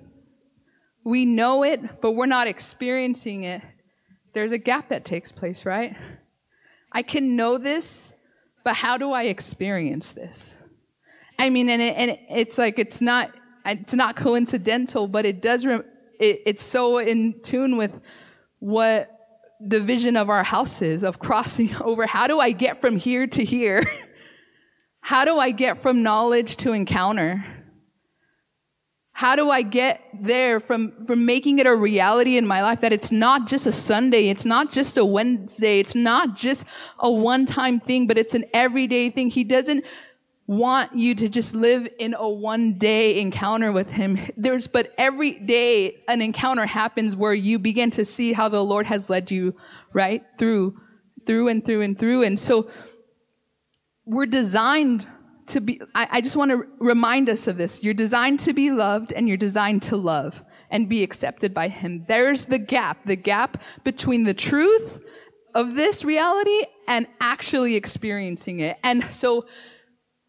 we 1.04 1.26
know 1.26 1.64
it 1.64 2.02
but 2.02 2.12
we're 2.12 2.26
not 2.26 2.48
experiencing 2.48 3.44
it 3.44 3.62
there's 4.38 4.52
a 4.52 4.60
gap 4.60 4.90
that 4.90 5.04
takes 5.04 5.32
place, 5.32 5.66
right? 5.66 5.98
I 6.92 7.02
can 7.02 7.36
know 7.36 7.58
this, 7.58 8.14
but 8.64 8.76
how 8.76 8.96
do 8.96 9.12
I 9.12 9.24
experience 9.24 10.12
this? 10.12 10.56
I 11.40 11.50
mean, 11.50 11.68
and, 11.70 11.82
it, 11.82 11.96
and 11.98 12.20
it's 12.30 12.60
like 12.60 12.78
it's 12.78 13.02
not 13.02 13.32
it's 13.66 13.96
not 13.96 14.16
coincidental, 14.16 15.08
but 15.08 15.26
it 15.26 15.42
does. 15.42 15.66
Re- 15.66 15.82
it, 16.20 16.42
it's 16.46 16.62
so 16.62 17.00
in 17.00 17.42
tune 17.42 17.78
with 17.78 18.00
what 18.60 19.10
the 19.60 19.80
vision 19.80 20.16
of 20.16 20.30
our 20.30 20.44
house 20.44 20.84
is 20.84 21.02
of 21.02 21.18
crossing 21.18 21.76
over. 21.82 22.06
How 22.06 22.28
do 22.28 22.40
I 22.40 22.52
get 22.52 22.80
from 22.80 22.96
here 22.96 23.26
to 23.26 23.44
here? 23.44 23.84
how 25.02 25.26
do 25.26 25.40
I 25.40 25.50
get 25.50 25.80
from 25.80 26.04
knowledge 26.04 26.58
to 26.58 26.74
encounter? 26.74 27.44
How 29.18 29.36
do 29.36 29.50
I 29.50 29.64
get 29.64 30.00
there 30.14 30.60
from, 30.60 30.94
from 31.08 31.26
making 31.26 31.58
it 31.58 31.66
a 31.66 31.76
reality 31.76 32.38
in 32.38 32.46
my 32.46 32.62
life 32.62 32.82
that 32.82 32.94
it's 32.94 33.12
not 33.12 33.48
just 33.48 33.66
a 33.66 33.72
Sunday, 33.72 34.30
it's 34.30 34.46
not 34.46 34.70
just 34.70 34.96
a 34.96 35.04
Wednesday, 35.04 35.80
it's 35.80 35.96
not 35.96 36.36
just 36.36 36.66
a 37.00 37.12
one 37.12 37.48
time 37.48 37.80
thing, 37.80 38.06
but 38.06 38.20
it's 38.20 38.36
an 38.36 38.46
everyday 38.54 39.10
thing. 39.10 39.32
He 39.32 39.44
doesn't 39.44 39.84
want 40.46 40.96
you 40.96 41.16
to 41.16 41.30
just 41.30 41.56
live 41.56 41.88
in 41.98 42.14
a 42.14 42.30
one 42.30 42.78
day 42.78 43.20
encounter 43.20 43.72
with 43.72 43.90
him. 43.90 44.20
There's, 44.38 44.68
but 44.68 44.94
every 45.00 45.32
day 45.32 46.04
an 46.08 46.22
encounter 46.22 46.68
happens 46.68 47.16
where 47.16 47.34
you 47.34 47.58
begin 47.58 47.90
to 47.92 48.06
see 48.06 48.34
how 48.34 48.50
the 48.50 48.64
Lord 48.64 48.86
has 48.86 49.10
led 49.10 49.32
you, 49.32 49.56
right? 49.94 50.24
Through, 50.38 50.80
through 51.26 51.48
and 51.48 51.66
through 51.66 51.82
and 51.82 51.98
through. 51.98 52.22
And 52.22 52.38
so 52.38 52.70
we're 54.06 54.28
designed 54.28 55.08
to 55.48 55.62
be, 55.62 55.82
I, 55.96 56.08
I 56.12 56.22
just 56.22 56.36
want 56.36 56.52
to 56.52 56.68
remind 56.80 57.30
us 57.30 57.48
of 57.48 57.58
this. 57.58 57.84
You're 57.84 57.94
designed 57.94 58.40
to 58.42 58.54
be 58.54 58.72
loved 58.72 59.12
and 59.14 59.28
you're 59.28 59.38
designed 59.38 59.82
to 59.84 59.98
love 59.98 60.44
and 60.70 60.90
be 60.90 61.04
accepted 61.04 61.54
by 61.54 61.70
Him. 61.70 62.06
There's 62.08 62.46
the 62.46 62.60
gap, 62.60 63.06
the 63.06 63.16
gap 63.16 63.62
between 63.84 64.24
the 64.24 64.34
truth 64.34 65.02
of 65.56 65.76
this 65.76 66.04
reality 66.04 66.64
and 66.88 67.08
actually 67.20 67.76
experiencing 67.76 68.60
it. 68.60 68.78
And 68.84 69.12
so 69.12 69.46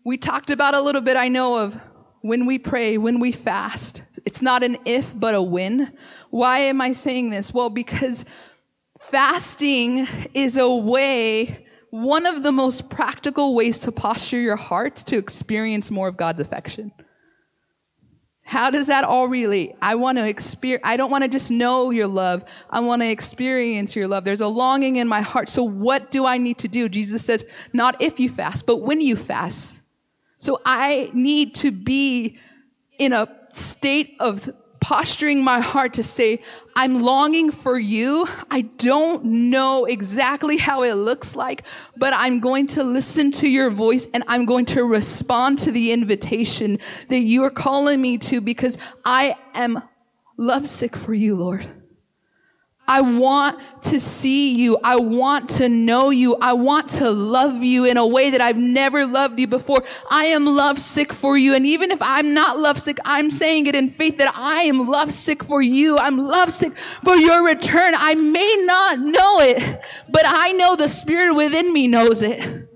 we 0.04 0.16
talked 0.16 0.50
about 0.50 0.74
a 0.74 0.80
little 0.80 1.02
bit, 1.02 1.16
I 1.16 1.28
know, 1.28 1.58
of 1.58 1.78
when 2.22 2.46
we 2.46 2.58
pray, 2.58 2.98
when 2.98 3.20
we 3.20 3.32
fast. 3.32 4.02
It's 4.24 4.42
not 4.42 4.62
an 4.62 4.78
if, 4.84 5.18
but 5.18 5.34
a 5.34 5.42
when. 5.42 5.92
Why 6.30 6.60
am 6.60 6.80
I 6.80 6.92
saying 6.92 7.30
this? 7.30 7.52
Well, 7.52 7.70
because 7.70 8.24
fasting 8.98 10.08
is 10.34 10.56
a 10.56 10.70
way 10.70 11.66
one 11.90 12.26
of 12.26 12.42
the 12.42 12.52
most 12.52 12.90
practical 12.90 13.54
ways 13.54 13.78
to 13.80 13.92
posture 13.92 14.40
your 14.40 14.56
heart 14.56 14.96
to 14.96 15.16
experience 15.16 15.90
more 15.90 16.08
of 16.08 16.16
God's 16.16 16.40
affection. 16.40 16.92
How 18.42 18.70
does 18.70 18.86
that 18.86 19.04
all 19.04 19.28
relate? 19.28 19.74
I 19.82 19.94
want 19.96 20.16
to 20.16 20.26
experience, 20.26 20.82
I 20.84 20.96
don't 20.96 21.10
want 21.10 21.22
to 21.22 21.28
just 21.28 21.50
know 21.50 21.90
your 21.90 22.06
love. 22.06 22.44
I 22.70 22.80
want 22.80 23.02
to 23.02 23.08
experience 23.08 23.94
your 23.94 24.08
love. 24.08 24.24
There's 24.24 24.40
a 24.40 24.48
longing 24.48 24.96
in 24.96 25.06
my 25.06 25.20
heart. 25.20 25.50
So 25.50 25.62
what 25.62 26.10
do 26.10 26.24
I 26.24 26.38
need 26.38 26.56
to 26.58 26.68
do? 26.68 26.88
Jesus 26.88 27.24
said, 27.24 27.44
not 27.74 28.00
if 28.00 28.18
you 28.18 28.30
fast, 28.30 28.64
but 28.64 28.76
when 28.76 29.02
you 29.02 29.16
fast. 29.16 29.82
So 30.38 30.62
I 30.64 31.10
need 31.12 31.56
to 31.56 31.70
be 31.70 32.38
in 32.98 33.12
a 33.12 33.28
state 33.52 34.16
of 34.18 34.48
posturing 34.88 35.44
my 35.44 35.60
heart 35.60 35.92
to 35.92 36.02
say, 36.02 36.40
I'm 36.74 37.02
longing 37.02 37.50
for 37.50 37.78
you. 37.78 38.26
I 38.50 38.62
don't 38.62 39.22
know 39.22 39.84
exactly 39.84 40.56
how 40.56 40.82
it 40.82 40.94
looks 40.94 41.36
like, 41.36 41.66
but 41.98 42.14
I'm 42.14 42.40
going 42.40 42.66
to 42.68 42.82
listen 42.82 43.30
to 43.32 43.50
your 43.50 43.68
voice 43.68 44.08
and 44.14 44.24
I'm 44.28 44.46
going 44.46 44.64
to 44.64 44.84
respond 44.84 45.58
to 45.58 45.72
the 45.72 45.92
invitation 45.92 46.78
that 47.10 47.18
you 47.18 47.44
are 47.44 47.50
calling 47.50 48.00
me 48.00 48.16
to 48.16 48.40
because 48.40 48.78
I 49.04 49.36
am 49.52 49.82
lovesick 50.38 50.96
for 50.96 51.12
you, 51.12 51.36
Lord. 51.36 51.66
I 52.88 53.02
want 53.02 53.60
to 53.82 54.00
see 54.00 54.54
you. 54.54 54.78
I 54.82 54.96
want 54.96 55.50
to 55.50 55.68
know 55.68 56.10
you. 56.10 56.36
I 56.40 56.54
want 56.54 56.88
to 56.90 57.10
love 57.10 57.62
you 57.62 57.84
in 57.84 57.96
a 57.96 58.06
way 58.06 58.30
that 58.30 58.40
I've 58.40 58.56
never 58.56 59.06
loved 59.06 59.38
you 59.38 59.46
before. 59.46 59.84
I 60.10 60.24
am 60.26 60.46
lovesick 60.46 61.12
for 61.12 61.36
you. 61.36 61.54
And 61.54 61.66
even 61.66 61.90
if 61.90 62.00
I'm 62.00 62.34
not 62.34 62.58
lovesick, 62.58 62.98
I'm 63.04 63.30
saying 63.30 63.66
it 63.66 63.74
in 63.74 63.88
faith 63.88 64.16
that 64.18 64.32
I 64.34 64.62
am 64.62 64.88
lovesick 64.88 65.44
for 65.44 65.60
you. 65.60 65.98
I'm 65.98 66.18
lovesick 66.18 66.76
for 66.76 67.14
your 67.14 67.44
return. 67.44 67.94
I 67.96 68.14
may 68.14 68.56
not 68.64 68.98
know 68.98 69.40
it, 69.40 69.82
but 70.08 70.22
I 70.24 70.52
know 70.52 70.74
the 70.74 70.88
spirit 70.88 71.34
within 71.34 71.72
me 71.72 71.88
knows 71.88 72.22
it. 72.22 72.67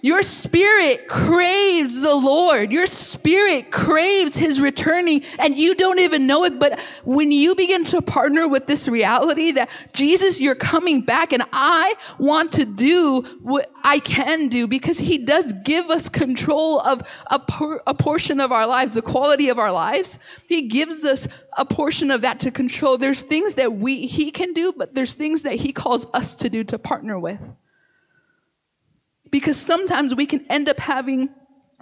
Your 0.00 0.22
spirit 0.22 1.08
craves 1.08 2.00
the 2.00 2.14
Lord. 2.14 2.70
Your 2.70 2.86
spirit 2.86 3.72
craves 3.72 4.36
his 4.36 4.60
returning 4.60 5.24
and 5.40 5.58
you 5.58 5.74
don't 5.74 5.98
even 5.98 6.24
know 6.24 6.44
it. 6.44 6.60
But 6.60 6.78
when 7.04 7.32
you 7.32 7.56
begin 7.56 7.84
to 7.86 8.00
partner 8.00 8.46
with 8.46 8.66
this 8.66 8.86
reality 8.86 9.50
that 9.52 9.68
Jesus, 9.92 10.40
you're 10.40 10.54
coming 10.54 11.00
back 11.00 11.32
and 11.32 11.42
I 11.52 11.94
want 12.16 12.52
to 12.52 12.64
do 12.64 13.22
what 13.42 13.72
I 13.82 13.98
can 13.98 14.46
do 14.48 14.68
because 14.68 14.98
he 14.98 15.18
does 15.18 15.52
give 15.64 15.90
us 15.90 16.08
control 16.08 16.78
of 16.80 17.02
a, 17.28 17.40
por- 17.40 17.82
a 17.84 17.94
portion 17.94 18.38
of 18.38 18.52
our 18.52 18.68
lives, 18.68 18.94
the 18.94 19.02
quality 19.02 19.48
of 19.48 19.58
our 19.58 19.72
lives. 19.72 20.20
He 20.46 20.68
gives 20.68 21.04
us 21.04 21.26
a 21.56 21.64
portion 21.64 22.12
of 22.12 22.20
that 22.20 22.38
to 22.40 22.52
control. 22.52 22.98
There's 22.98 23.22
things 23.22 23.54
that 23.54 23.72
we, 23.72 24.06
he 24.06 24.30
can 24.30 24.52
do, 24.52 24.72
but 24.72 24.94
there's 24.94 25.14
things 25.14 25.42
that 25.42 25.54
he 25.54 25.72
calls 25.72 26.06
us 26.14 26.36
to 26.36 26.48
do 26.48 26.62
to 26.64 26.78
partner 26.78 27.18
with. 27.18 27.40
Because 29.30 29.56
sometimes 29.56 30.14
we 30.14 30.26
can 30.26 30.44
end 30.48 30.68
up 30.68 30.78
having 30.78 31.30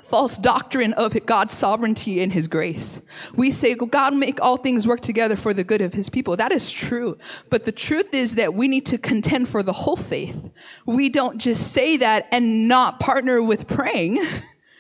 false 0.03 0.37
doctrine 0.37 0.93
of 0.93 1.17
God's 1.27 1.55
sovereignty 1.55 2.23
and 2.23 2.33
his 2.33 2.49
grace. 2.49 3.01
We 3.35 3.51
say, 3.51 3.75
God 3.75 4.15
make 4.15 4.41
all 4.41 4.57
things 4.57 4.87
work 4.87 5.01
together 5.01 5.37
for 5.37 5.55
the 5.55 5.65
good 5.65 5.81
of 5.81 5.95
his 5.95 6.11
people. 6.11 6.37
That 6.37 6.53
is 6.53 6.71
true. 6.71 7.19
But 7.51 7.65
the 7.65 7.73
truth 7.73 8.13
is 8.13 8.35
that 8.35 8.55
we 8.55 8.69
need 8.69 8.87
to 8.87 8.99
contend 8.99 9.49
for 9.49 9.63
the 9.63 9.73
whole 9.73 9.97
faith. 9.97 10.51
We 10.85 11.09
don't 11.09 11.39
just 11.39 11.73
say 11.73 11.97
that 11.97 12.29
and 12.31 12.69
not 12.69 13.01
partner 13.01 13.43
with 13.43 13.67
praying. 13.67 14.25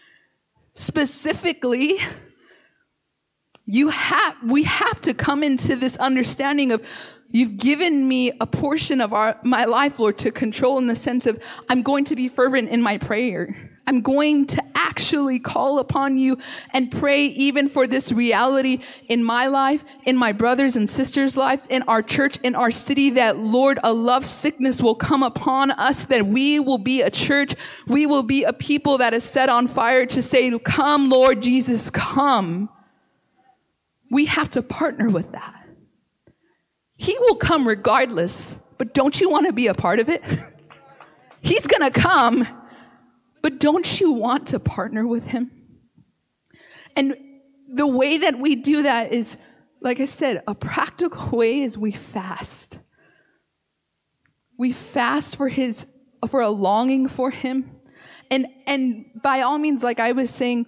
Specifically, 0.72 1.98
you 3.66 3.90
have, 3.90 4.36
we 4.44 4.62
have 4.62 5.00
to 5.02 5.12
come 5.12 5.42
into 5.42 5.76
this 5.76 5.96
understanding 5.96 6.72
of 6.72 6.86
You've 7.32 7.56
given 7.56 8.06
me 8.06 8.32
a 8.40 8.46
portion 8.46 9.00
of 9.00 9.12
our, 9.12 9.38
my 9.42 9.64
life, 9.64 9.98
Lord, 9.98 10.16
to 10.18 10.30
control 10.30 10.78
in 10.78 10.86
the 10.86 10.94
sense 10.94 11.26
of 11.26 11.42
I'm 11.68 11.82
going 11.82 12.04
to 12.04 12.16
be 12.16 12.28
fervent 12.28 12.70
in 12.70 12.80
my 12.80 12.98
prayer. 12.98 13.78
I'm 13.88 14.00
going 14.00 14.46
to 14.46 14.62
actually 14.74 15.38
call 15.38 15.78
upon 15.78 16.18
you 16.18 16.38
and 16.70 16.90
pray 16.90 17.26
even 17.26 17.68
for 17.68 17.86
this 17.86 18.10
reality 18.10 18.78
in 19.08 19.22
my 19.22 19.48
life, 19.48 19.84
in 20.04 20.16
my 20.16 20.32
brothers 20.32 20.76
and 20.76 20.88
sisters' 20.88 21.36
lives, 21.36 21.66
in 21.68 21.82
our 21.82 22.02
church, 22.02 22.38
in 22.42 22.54
our 22.54 22.70
city, 22.70 23.10
that 23.10 23.38
Lord, 23.38 23.78
a 23.84 23.92
love 23.92 24.24
sickness 24.24 24.80
will 24.80 24.94
come 24.94 25.22
upon 25.22 25.72
us, 25.72 26.04
that 26.06 26.26
we 26.26 26.58
will 26.58 26.78
be 26.78 27.02
a 27.02 27.10
church. 27.10 27.54
We 27.86 28.06
will 28.06 28.24
be 28.24 28.44
a 28.44 28.52
people 28.52 28.98
that 28.98 29.14
is 29.14 29.24
set 29.24 29.48
on 29.48 29.68
fire 29.68 30.06
to 30.06 30.22
say, 30.22 30.56
come, 30.60 31.10
Lord 31.10 31.42
Jesus, 31.42 31.90
come. 31.90 32.70
We 34.10 34.26
have 34.26 34.50
to 34.50 34.62
partner 34.62 35.10
with 35.10 35.32
that. 35.32 35.66
He 36.96 37.16
will 37.18 37.36
come 37.36 37.66
regardless, 37.66 38.58
but 38.78 38.94
don't 38.94 39.20
you 39.20 39.30
want 39.30 39.46
to 39.46 39.52
be 39.52 39.66
a 39.66 39.74
part 39.74 39.98
of 39.98 40.08
it? 40.08 40.22
He's 41.40 41.66
going 41.66 41.90
to 41.90 42.00
come, 42.00 42.46
but 43.42 43.60
don't 43.60 44.00
you 44.00 44.12
want 44.12 44.48
to 44.48 44.58
partner 44.58 45.06
with 45.06 45.26
him? 45.26 45.50
And 46.96 47.16
the 47.68 47.86
way 47.86 48.18
that 48.18 48.38
we 48.38 48.56
do 48.56 48.82
that 48.82 49.12
is, 49.12 49.36
like 49.80 50.00
I 50.00 50.06
said, 50.06 50.42
a 50.48 50.54
practical 50.54 51.38
way 51.38 51.60
is 51.60 51.76
we 51.76 51.92
fast. 51.92 52.78
We 54.58 54.72
fast 54.72 55.36
for 55.36 55.48
his, 55.48 55.86
for 56.28 56.40
a 56.40 56.48
longing 56.48 57.06
for 57.06 57.30
him. 57.30 57.70
And, 58.30 58.46
and 58.66 59.04
by 59.22 59.42
all 59.42 59.58
means, 59.58 59.82
like 59.82 60.00
I 60.00 60.12
was 60.12 60.30
saying, 60.30 60.66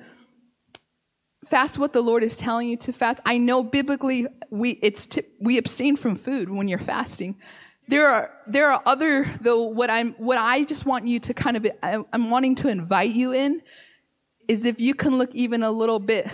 fast 1.48 1.78
what 1.78 1.92
the 1.92 2.02
Lord 2.02 2.22
is 2.22 2.36
telling 2.36 2.68
you 2.68 2.76
to 2.78 2.92
fast. 2.92 3.20
I 3.24 3.38
know 3.38 3.62
biblically 3.62 4.26
we 4.50 4.72
it's 4.82 5.06
t- 5.06 5.22
we 5.40 5.58
abstain 5.58 5.96
from 5.96 6.16
food 6.16 6.50
when 6.50 6.68
you're 6.68 6.78
fasting. 6.78 7.36
There 7.88 8.08
are 8.08 8.30
there 8.46 8.70
are 8.70 8.82
other 8.86 9.32
though 9.40 9.62
what 9.62 9.90
I'm 9.90 10.12
what 10.14 10.38
I 10.38 10.64
just 10.64 10.86
want 10.86 11.06
you 11.06 11.20
to 11.20 11.34
kind 11.34 11.56
of 11.56 11.66
I'm 11.82 12.30
wanting 12.30 12.54
to 12.56 12.68
invite 12.68 13.14
you 13.14 13.32
in 13.32 13.62
is 14.46 14.64
if 14.64 14.80
you 14.80 14.94
can 14.94 15.18
look 15.18 15.34
even 15.34 15.62
a 15.62 15.70
little 15.70 15.98
bit 15.98 16.28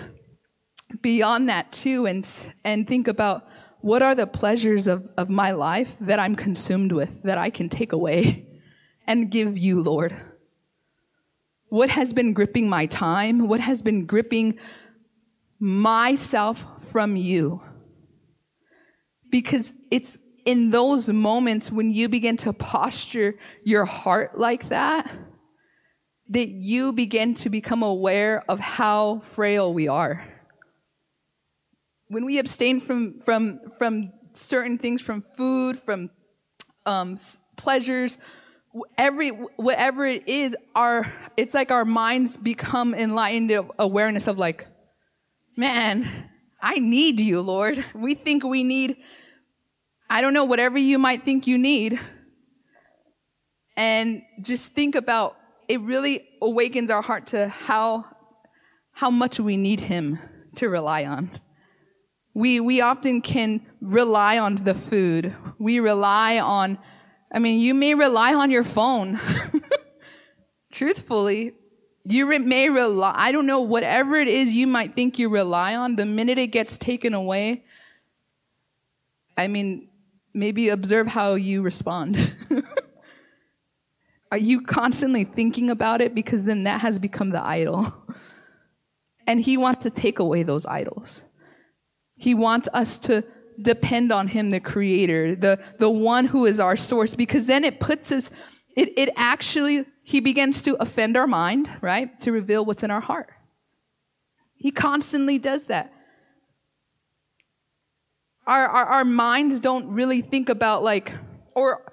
beyond 1.01 1.49
that 1.49 1.73
too 1.73 2.07
and 2.07 2.29
and 2.65 2.87
think 2.87 3.09
about 3.09 3.49
what 3.81 4.01
are 4.01 4.15
the 4.15 4.27
pleasures 4.27 4.87
of, 4.87 5.07
of 5.19 5.29
my 5.29 5.51
life 5.51 5.95
that 6.01 6.19
I'm 6.19 6.35
consumed 6.35 6.91
with 6.93 7.23
that 7.23 7.37
I 7.37 7.51
can 7.51 7.69
take 7.69 7.93
away 7.93 8.47
and 9.07 9.31
give 9.31 9.59
you, 9.59 9.81
Lord? 9.83 10.15
What 11.69 11.91
has 11.91 12.15
been 12.15 12.33
gripping 12.33 12.67
my 12.67 12.87
time? 12.87 13.47
What 13.47 13.61
has 13.61 13.83
been 13.83 14.07
gripping 14.07 14.59
myself 15.59 16.65
from 16.91 17.17
you. 17.17 17.63
Because 19.31 19.73
it's 19.91 20.19
in 20.45 20.71
those 20.71 21.09
moments 21.09 21.73
when 21.73 21.91
you 21.91 22.09
begin 22.09 22.37
to 22.39 22.53
posture 22.53 23.35
your 23.65 23.85
heart 23.85 24.39
like 24.39 24.69
that, 24.69 25.11
that 26.29 26.49
you 26.49 26.93
begin 26.93 27.35
to 27.35 27.51
become 27.51 27.83
aware 27.83 28.43
of 28.49 28.61
how 28.61 29.21
frail 29.21 29.73
we 29.73 29.89
are. 29.89 30.25
When 32.09 32.25
we 32.25 32.39
abstain 32.39 32.81
from, 32.81 33.21
from, 33.21 33.61
from 33.79 34.13
certain 34.35 34.79
things, 34.79 35.01
from 35.03 35.23
food, 35.23 35.79
from 35.79 36.11
um, 36.87 37.17
pleasures, 37.57 38.19
every 38.99 39.31
whatever 39.31 40.05
it 40.05 40.29
is, 40.29 40.57
our 40.75 41.11
it's 41.37 41.55
like 41.55 41.71
our 41.71 41.85
minds 41.85 42.37
become 42.37 42.95
enlightened 42.95 43.71
awareness 43.79 44.27
of 44.27 44.39
like, 44.39 44.67
man, 45.57 46.31
I 46.61 46.79
need 46.79 47.21
you, 47.21 47.41
Lord. 47.41 47.85
We 47.95 48.15
think 48.15 48.45
we 48.45 48.65
need, 48.65 48.97
I 50.09 50.21
don't 50.21 50.33
know, 50.33 50.45
whatever 50.45 50.79
you 50.79 50.99
might 50.99 51.25
think 51.25 51.47
you 51.47 51.59
need. 51.59 52.01
And 53.77 54.23
just 54.41 54.73
think 54.73 54.95
about 54.95 55.37
it 55.69 55.81
really 55.81 56.27
awakens 56.41 56.91
our 56.91 57.03
heart 57.03 57.29
to 57.29 57.49
how 57.49 58.05
how 58.93 59.11
much 59.11 59.41
we 59.41 59.57
need 59.57 59.81
him 59.81 60.19
to 60.57 60.69
rely 60.69 61.05
on. 61.05 61.31
We 62.35 62.61
we 62.61 62.81
often 62.81 63.21
can 63.21 63.61
rely 63.81 64.39
on 64.39 64.57
the 64.57 64.75
food. 64.75 65.35
We 65.59 65.81
rely 65.81 66.39
on 66.39 66.79
I 67.33 67.41
mean, 67.41 67.59
you 67.59 67.75
may 67.75 67.95
rely 67.95 68.33
on 68.33 68.53
your 68.53 68.63
phone. 68.63 69.21
Truthfully, 70.73 71.53
you 72.05 72.29
re- 72.29 72.39
may 72.39 72.69
rely, 72.69 73.13
I 73.17 73.33
don't 73.33 73.47
know, 73.47 73.61
whatever 73.61 74.17
it 74.17 74.29
is 74.29 74.53
you 74.53 74.67
might 74.67 74.95
think 74.95 75.19
you 75.19 75.29
rely 75.29 75.75
on, 75.75 75.97
the 75.97 76.07
minute 76.07 76.39
it 76.39 76.49
gets 76.49 76.77
taken 76.77 77.15
away, 77.15 77.65
I 79.37 79.49
mean, 79.49 79.89
maybe 80.33 80.69
observe 80.69 81.07
how 81.07 81.35
you 81.35 81.63
respond. 81.63 82.35
Are 84.31 84.39
you 84.39 84.61
constantly 84.63 85.25
thinking 85.25 85.71
about 85.71 86.01
it? 86.01 86.15
Because 86.15 86.45
then 86.45 86.65
that 86.65 86.81
has 86.81 86.99
become 86.99 87.31
the 87.31 87.43
idol. 87.43 87.95
And 89.27 89.41
he 89.41 89.57
wants 89.57 89.85
to 89.85 89.91
take 89.91 90.19
away 90.19 90.43
those 90.43 90.67
idols. 90.67 91.25
He 92.17 92.35
wants 92.35 92.69
us 92.75 92.99
to 92.99 93.25
depend 93.61 94.13
on 94.13 94.29
him, 94.29 94.51
the 94.51 94.61
creator, 94.61 95.35
the, 95.35 95.59
the 95.79 95.89
one 95.89 96.27
who 96.27 96.45
is 96.47 96.61
our 96.61 96.77
source, 96.77 97.15
because 97.15 97.47
then 97.47 97.65
it 97.65 97.81
puts 97.81 98.13
us, 98.13 98.31
it, 98.77 98.93
it 98.97 99.09
actually 99.17 99.85
he 100.03 100.21
begins 100.21 100.63
to 100.63 100.77
offend 100.81 101.17
our 101.17 101.27
mind, 101.27 101.71
right? 101.81 102.19
To 102.21 102.33
reveal 102.33 102.65
what's 102.65 102.83
in 102.83 102.91
our 102.91 103.01
heart. 103.01 103.31
He 104.55 104.71
constantly 104.71 105.39
does 105.39 105.67
that. 105.67 105.93
Our, 108.47 108.67
our, 108.67 108.85
our 108.87 109.05
minds 109.05 109.61
don't 109.61 109.89
really 109.89 110.21
think 110.21 110.49
about, 110.49 110.83
like, 110.83 111.13
or 111.55 111.91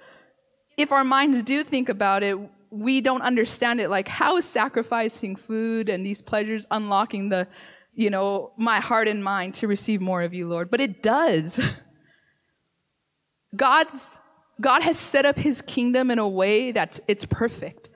if 0.77 0.91
our 0.91 1.03
minds 1.03 1.43
do 1.43 1.63
think 1.63 1.89
about 1.89 2.23
it, 2.23 2.37
we 2.69 3.01
don't 3.01 3.21
understand 3.21 3.81
it. 3.81 3.89
Like, 3.89 4.07
how 4.07 4.37
is 4.37 4.45
sacrificing 4.45 5.35
food 5.35 5.89
and 5.89 6.05
these 6.05 6.21
pleasures 6.21 6.65
unlocking 6.71 7.27
the, 7.29 7.47
you 7.93 8.09
know, 8.09 8.53
my 8.57 8.79
heart 8.79 9.09
and 9.09 9.21
mind 9.21 9.53
to 9.55 9.67
receive 9.67 9.99
more 9.99 10.21
of 10.21 10.33
you, 10.33 10.47
Lord? 10.47 10.71
But 10.71 10.79
it 10.79 11.03
does. 11.03 11.59
God's, 13.55 14.20
God 14.61 14.83
has 14.83 14.97
set 14.97 15.25
up 15.25 15.37
his 15.37 15.61
kingdom 15.61 16.11
in 16.11 16.19
a 16.19 16.27
way 16.27 16.71
that 16.71 16.99
it's 17.07 17.25
perfect. 17.25 17.89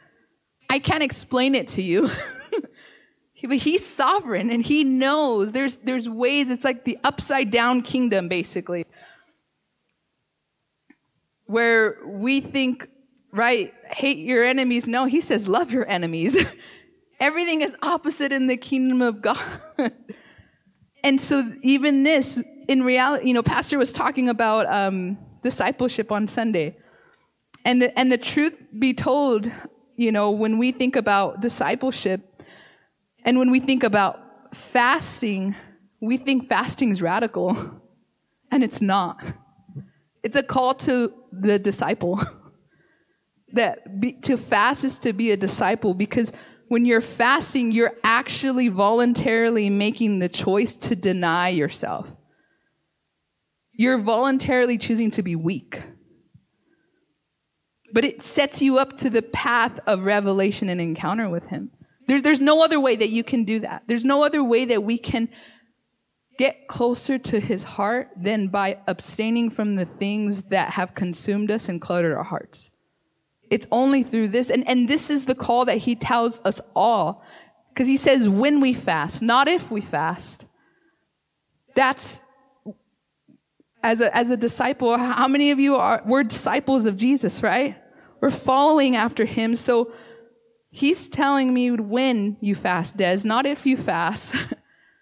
I 0.69 0.79
can't 0.79 1.03
explain 1.03 1.55
it 1.55 1.67
to 1.69 1.81
you. 1.81 2.09
but 3.47 3.57
he's 3.57 3.85
sovereign 3.85 4.49
and 4.49 4.65
he 4.65 4.83
knows. 4.83 5.51
There's 5.51 5.77
there's 5.77 6.09
ways. 6.09 6.49
It's 6.49 6.65
like 6.65 6.85
the 6.85 6.97
upside 7.03 7.51
down 7.51 7.81
kingdom 7.81 8.27
basically. 8.27 8.85
Where 11.45 11.97
we 12.05 12.41
think 12.41 12.89
right 13.31 13.73
hate 13.91 14.17
your 14.17 14.43
enemies. 14.43 14.87
No 14.87 15.05
he 15.05 15.21
says 15.21 15.47
love 15.47 15.71
your 15.71 15.87
enemies. 15.87 16.37
Everything 17.19 17.61
is 17.61 17.77
opposite 17.81 18.31
in 18.31 18.47
the 18.47 18.57
kingdom 18.57 19.01
of 19.01 19.21
god. 19.21 19.37
And 21.03 21.21
so 21.21 21.53
even 21.61 22.01
this 22.01 22.41
in 22.67 22.81
reality 22.81 23.27
you 23.27 23.35
know 23.35 23.43
pastor 23.43 23.77
was 23.77 23.91
talking 23.91 24.27
about 24.27 24.65
um, 24.65 25.19
discipleship 25.49 26.11
on 26.11 26.27
sunday 26.27 26.67
and 27.67 27.81
the, 27.81 27.89
and 27.99 28.11
the 28.11 28.21
truth 28.31 28.57
be 28.77 28.93
told 28.93 29.51
you 29.95 30.11
know, 30.11 30.31
when 30.31 30.57
we 30.57 30.71
think 30.71 30.95
about 30.95 31.41
discipleship 31.41 32.43
and 33.23 33.39
when 33.39 33.49
we 33.49 33.59
think 33.59 33.83
about 33.83 34.19
fasting, 34.53 35.55
we 36.01 36.17
think 36.17 36.47
fasting 36.47 36.91
is 36.91 37.01
radical, 37.01 37.81
and 38.51 38.63
it's 38.63 38.81
not. 38.81 39.23
It's 40.23 40.35
a 40.35 40.43
call 40.43 40.73
to 40.75 41.13
the 41.31 41.57
disciple. 41.57 42.19
that 43.53 44.01
be, 44.01 44.13
to 44.13 44.37
fast 44.37 44.83
is 44.83 44.99
to 44.99 45.13
be 45.13 45.31
a 45.31 45.37
disciple 45.37 45.93
because 45.93 46.33
when 46.67 46.83
you're 46.85 47.01
fasting, 47.01 47.71
you're 47.71 47.93
actually 48.03 48.67
voluntarily 48.69 49.69
making 49.69 50.19
the 50.19 50.27
choice 50.27 50.75
to 50.75 50.95
deny 50.95 51.49
yourself. 51.49 52.11
You're 53.77 53.97
voluntarily 53.97 54.77
choosing 54.77 55.11
to 55.11 55.23
be 55.23 55.35
weak. 55.35 55.81
But 57.93 58.05
it 58.05 58.21
sets 58.21 58.61
you 58.61 58.77
up 58.77 58.97
to 58.97 59.09
the 59.09 59.21
path 59.21 59.79
of 59.87 60.05
revelation 60.05 60.69
and 60.69 60.81
encounter 60.81 61.29
with 61.29 61.47
Him. 61.47 61.71
There, 62.07 62.21
there's 62.21 62.41
no 62.41 62.63
other 62.63 62.79
way 62.79 62.95
that 62.95 63.09
you 63.09 63.23
can 63.23 63.43
do 63.43 63.59
that. 63.61 63.83
There's 63.87 64.05
no 64.05 64.23
other 64.23 64.43
way 64.43 64.65
that 64.65 64.83
we 64.83 64.97
can 64.97 65.29
get 66.37 66.67
closer 66.67 67.17
to 67.17 67.39
His 67.39 67.63
heart 67.63 68.09
than 68.15 68.49
by 68.49 68.79
abstaining 68.87 69.49
from 69.49 69.75
the 69.75 69.85
things 69.85 70.43
that 70.43 70.71
have 70.71 70.93
consumed 70.93 71.51
us 71.51 71.69
and 71.69 71.79
cluttered 71.79 72.13
our 72.13 72.23
hearts. 72.23 72.69
It's 73.49 73.67
only 73.71 74.03
through 74.03 74.29
this. 74.29 74.49
And, 74.49 74.67
and 74.67 74.87
this 74.87 75.09
is 75.09 75.25
the 75.25 75.35
call 75.35 75.65
that 75.65 75.79
he 75.79 75.95
tells 75.95 76.39
us 76.43 76.61
all. 76.75 77.23
Because 77.69 77.87
he 77.87 77.97
says, 77.97 78.29
when 78.29 78.59
we 78.59 78.73
fast, 78.73 79.21
not 79.21 79.47
if 79.47 79.69
we 79.69 79.81
fast. 79.81 80.45
That's, 81.75 82.21
as 83.85 84.01
a, 84.01 84.17
as 84.17 84.31
a 84.31 84.37
disciple, 84.37 84.97
how 84.97 85.27
many 85.27 85.51
of 85.51 85.59
you 85.59 85.75
are, 85.75 86.01
we're 86.07 86.23
disciples 86.23 86.87
of 86.87 86.97
Jesus, 86.97 87.43
right? 87.43 87.77
We're 88.19 88.31
following 88.31 88.95
after 88.95 89.25
him. 89.25 89.55
So 89.55 89.93
he's 90.71 91.07
telling 91.07 91.53
me 91.53 91.69
when 91.69 92.35
you 92.41 92.55
fast, 92.55 92.97
Des, 92.97 93.19
not 93.23 93.45
if 93.45 93.63
you 93.67 93.77
fast. 93.77 94.35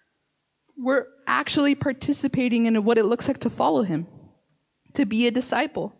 we're 0.76 1.06
actually 1.26 1.74
participating 1.74 2.66
in 2.66 2.84
what 2.84 2.98
it 2.98 3.04
looks 3.04 3.26
like 3.26 3.38
to 3.38 3.48
follow 3.48 3.84
him, 3.84 4.06
to 4.92 5.06
be 5.06 5.26
a 5.26 5.30
disciple. 5.30 5.94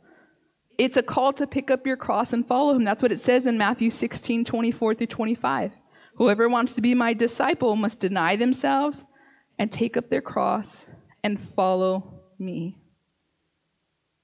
It's 0.77 0.99
a 0.99 1.03
call 1.03 1.33
to 1.35 1.47
pick 1.47 1.71
up 1.71 1.87
your 1.87 1.97
cross 1.97 2.35
and 2.35 2.47
follow 2.47 2.75
him. 2.75 2.85
That's 2.85 3.03
what 3.03 3.13
it 3.13 3.19
says 3.19 3.47
in 3.47 3.57
Matthew 3.57 3.89
16, 3.89 4.45
24 4.45 4.95
through 4.95 5.07
25. 5.07 5.73
Whoever 6.17 6.51
wants 6.51 6.75
to 6.75 6.83
be 6.83 6.95
my 6.95 7.15
disciple 7.15 7.77
must 7.77 7.99
deny 7.99 8.37
themselves 8.37 9.07
and 9.59 9.73
take 9.73 9.97
up 9.97 10.11
their 10.11 10.21
cross 10.21 10.89
and 11.23 11.41
follow 11.41 12.14
me. 12.39 12.77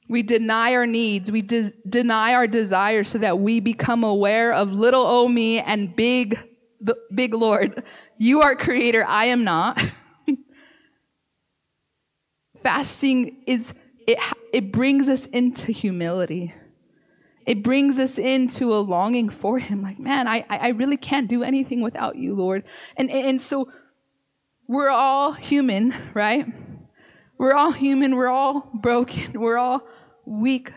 We 0.09 0.23
deny 0.25 0.75
our 0.75 0.87
needs. 0.87 1.31
We 1.31 1.40
de- 1.40 1.73
deny 1.88 2.35
our 2.35 2.49
desires 2.49 3.09
so 3.09 3.18
that 3.18 3.38
we 3.38 3.61
become 3.61 4.03
aware 4.03 4.53
of 4.53 4.73
little 4.73 5.07
o 5.07 5.29
me 5.29 5.61
and 5.61 5.94
big, 5.94 6.37
the 6.81 6.96
big 7.14 7.33
Lord. 7.33 7.85
You 8.18 8.42
are 8.42 8.57
creator. 8.57 9.05
I 9.07 9.27
am 9.27 9.44
not. 9.44 9.81
Fasting 12.61 13.42
is 13.46 13.73
it, 14.07 14.18
it 14.53 14.73
brings 14.73 15.09
us 15.09 15.27
into 15.27 15.70
humility. 15.70 16.55
It 17.46 17.62
brings 17.62 17.99
us 17.99 18.18
into 18.18 18.75
a 18.75 18.79
longing 18.79 19.29
for 19.29 19.61
Him. 19.61 19.83
Like, 19.83 20.01
man, 20.01 20.27
I, 20.27 20.44
I 20.49 20.68
really 20.70 20.96
can't 20.96 21.29
do 21.29 21.42
anything 21.42 21.83
without 21.83 22.16
you, 22.16 22.35
Lord. 22.35 22.64
And, 22.96 23.11
and 23.11 23.40
so 23.40 23.70
we're 24.66 24.90
all 24.90 25.33
human, 25.33 25.94
right? 26.14 26.46
We're 27.40 27.55
all 27.55 27.72
human. 27.72 28.16
We're 28.16 28.29
all 28.29 28.68
broken. 28.74 29.40
We're 29.40 29.57
all 29.57 29.81
weak. 30.26 30.74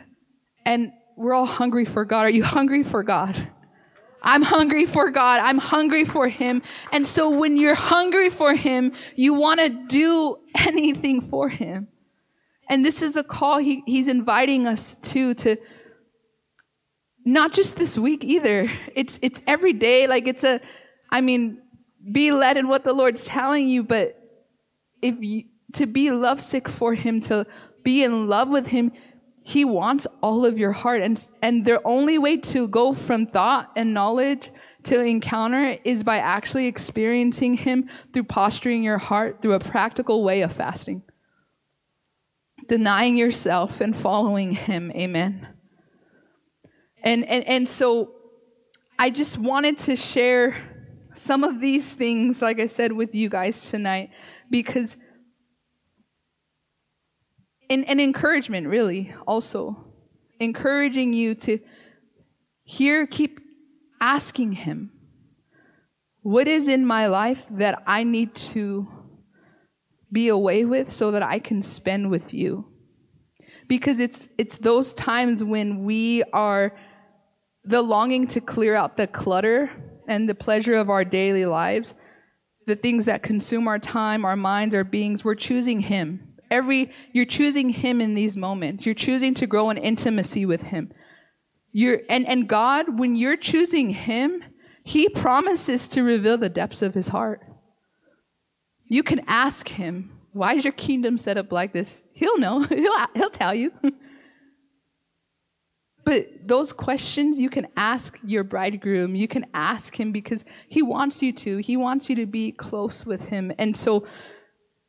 And 0.65 0.93
we're 1.17 1.33
all 1.33 1.45
hungry 1.45 1.83
for 1.83 2.05
God. 2.05 2.21
Are 2.21 2.29
you 2.29 2.45
hungry 2.45 2.83
for 2.83 3.03
God? 3.03 3.49
I'm 4.21 4.43
hungry 4.43 4.85
for 4.85 5.11
God. 5.11 5.41
I'm 5.41 5.57
hungry 5.57 6.05
for 6.05 6.29
Him. 6.29 6.61
And 6.93 7.05
so 7.05 7.29
when 7.29 7.57
you're 7.57 7.75
hungry 7.75 8.29
for 8.29 8.55
Him, 8.55 8.93
you 9.17 9.33
want 9.33 9.59
to 9.59 9.67
do 9.67 10.37
anything 10.57 11.19
for 11.19 11.49
Him. 11.49 11.89
And 12.69 12.85
this 12.85 13.01
is 13.01 13.17
a 13.17 13.25
call 13.25 13.57
he, 13.57 13.83
he's 13.85 14.07
inviting 14.07 14.65
us 14.65 14.95
to, 15.11 15.33
to 15.33 15.57
not 17.25 17.51
just 17.51 17.75
this 17.75 17.97
week 17.97 18.23
either. 18.23 18.71
It's, 18.95 19.19
it's 19.21 19.41
every 19.45 19.73
day. 19.73 20.07
Like 20.07 20.29
it's 20.29 20.45
a, 20.45 20.61
I 21.09 21.19
mean, 21.19 21.61
be 22.09 22.31
led 22.31 22.55
in 22.55 22.69
what 22.69 22.85
the 22.85 22.93
Lord's 22.93 23.25
telling 23.25 23.67
you, 23.67 23.83
but 23.83 24.17
if 25.01 25.17
you, 25.19 25.43
to 25.73 25.85
be 25.85 26.11
lovesick 26.11 26.67
for 26.67 26.93
him, 26.93 27.21
to 27.21 27.45
be 27.83 28.03
in 28.03 28.27
love 28.27 28.49
with 28.49 28.67
him, 28.67 28.91
he 29.45 29.65
wants 29.65 30.07
all 30.21 30.45
of 30.45 30.57
your 30.57 30.71
heart. 30.71 31.01
And, 31.01 31.21
and 31.41 31.65
the 31.65 31.81
only 31.83 32.17
way 32.17 32.37
to 32.37 32.67
go 32.67 32.93
from 32.93 33.25
thought 33.25 33.71
and 33.75 33.93
knowledge 33.93 34.51
to 34.83 35.01
encounter 35.01 35.77
is 35.83 36.03
by 36.03 36.17
actually 36.19 36.67
experiencing 36.67 37.57
him 37.57 37.89
through 38.13 38.23
posturing 38.23 38.83
your 38.83 38.97
heart 38.97 39.41
through 39.41 39.53
a 39.53 39.59
practical 39.59 40.23
way 40.23 40.41
of 40.41 40.53
fasting 40.53 41.03
denying 42.67 43.17
yourself 43.17 43.81
and 43.81 43.95
following 43.95 44.53
him. 44.53 44.91
Amen. 44.91 45.47
And, 47.03 47.25
and, 47.25 47.43
and 47.45 47.67
so 47.67 48.15
I 48.97 49.09
just 49.09 49.37
wanted 49.37 49.77
to 49.79 49.95
share 49.95 50.55
some 51.13 51.43
of 51.43 51.59
these 51.59 51.93
things, 51.93 52.41
like 52.41 52.59
I 52.59 52.65
said, 52.65 52.91
with 52.91 53.13
you 53.13 53.29
guys 53.29 53.69
tonight, 53.69 54.09
because 54.49 54.97
and, 57.73 57.89
and 57.89 57.99
encouragement, 57.99 58.67
really, 58.67 59.13
also. 59.25 59.83
Encouraging 60.39 61.13
you 61.13 61.33
to 61.35 61.59
here 62.63 63.07
keep 63.07 63.39
asking 63.99 64.51
him, 64.51 64.91
what 66.21 66.47
is 66.47 66.67
in 66.67 66.85
my 66.85 67.07
life 67.07 67.45
that 67.49 67.81
I 67.87 68.03
need 68.03 68.35
to 68.35 68.87
be 70.11 70.27
away 70.27 70.63
with 70.63 70.91
so 70.91 71.11
that 71.11 71.23
I 71.23 71.39
can 71.39 71.61
spend 71.61 72.11
with 72.11 72.33
you. 72.33 72.65
Because 73.67 73.99
it's, 73.99 74.27
it's 74.37 74.57
those 74.59 74.93
times 74.93 75.43
when 75.43 75.83
we 75.83 76.21
are 76.31 76.75
the 77.63 77.81
longing 77.81 78.27
to 78.27 78.41
clear 78.41 78.75
out 78.75 78.97
the 78.97 79.07
clutter 79.07 79.71
and 80.07 80.29
the 80.29 80.35
pleasure 80.35 80.75
of 80.75 80.89
our 80.89 81.03
daily 81.03 81.45
lives, 81.45 81.95
the 82.67 82.75
things 82.75 83.05
that 83.05 83.23
consume 83.23 83.67
our 83.67 83.79
time, 83.79 84.25
our 84.25 84.35
minds, 84.35 84.75
our 84.75 84.83
beings, 84.83 85.25
we're 85.25 85.35
choosing 85.35 85.79
Him. 85.79 86.32
Every, 86.53 86.91
you're 87.11 87.25
choosing 87.25 87.69
Him 87.69 87.99
in 87.99 88.13
these 88.13 88.37
moments. 88.37 88.85
You're 88.85 88.95
choosing 88.95 89.33
to 89.35 89.47
grow 89.47 89.69
in 89.71 89.77
intimacy 89.77 90.45
with 90.45 90.63
Him. 90.63 90.91
You're, 91.71 92.01
and, 92.09 92.27
and 92.27 92.47
God, 92.47 92.99
when 92.99 93.15
you're 93.15 93.37
choosing 93.37 93.89
Him, 93.89 94.43
He 94.83 95.09
promises 95.09 95.87
to 95.89 96.03
reveal 96.03 96.37
the 96.37 96.49
depths 96.49 96.81
of 96.81 96.93
His 96.93 97.07
heart. 97.07 97.41
You 98.93 99.01
can 99.01 99.21
ask 99.27 99.69
him, 99.69 100.11
why 100.33 100.53
is 100.53 100.63
your 100.63 100.73
kingdom 100.73 101.17
set 101.17 101.35
up 101.35 101.51
like 101.51 101.73
this? 101.73 102.03
He'll 102.13 102.37
know. 102.37 102.59
he'll, 102.69 103.07
he'll 103.15 103.31
tell 103.31 103.55
you. 103.55 103.71
but 106.05 106.27
those 106.45 106.71
questions 106.73 107.39
you 107.39 107.49
can 107.49 107.67
ask 107.75 108.19
your 108.23 108.43
bridegroom. 108.43 109.15
You 109.15 109.27
can 109.27 109.47
ask 109.53 109.99
him 109.99 110.11
because 110.11 110.45
he 110.67 110.83
wants 110.83 111.23
you 111.23 111.33
to. 111.33 111.57
He 111.57 111.75
wants 111.75 112.07
you 112.07 112.15
to 112.17 112.27
be 112.27 112.51
close 112.51 113.03
with 113.03 113.25
him. 113.25 113.51
And 113.57 113.75
so 113.75 114.05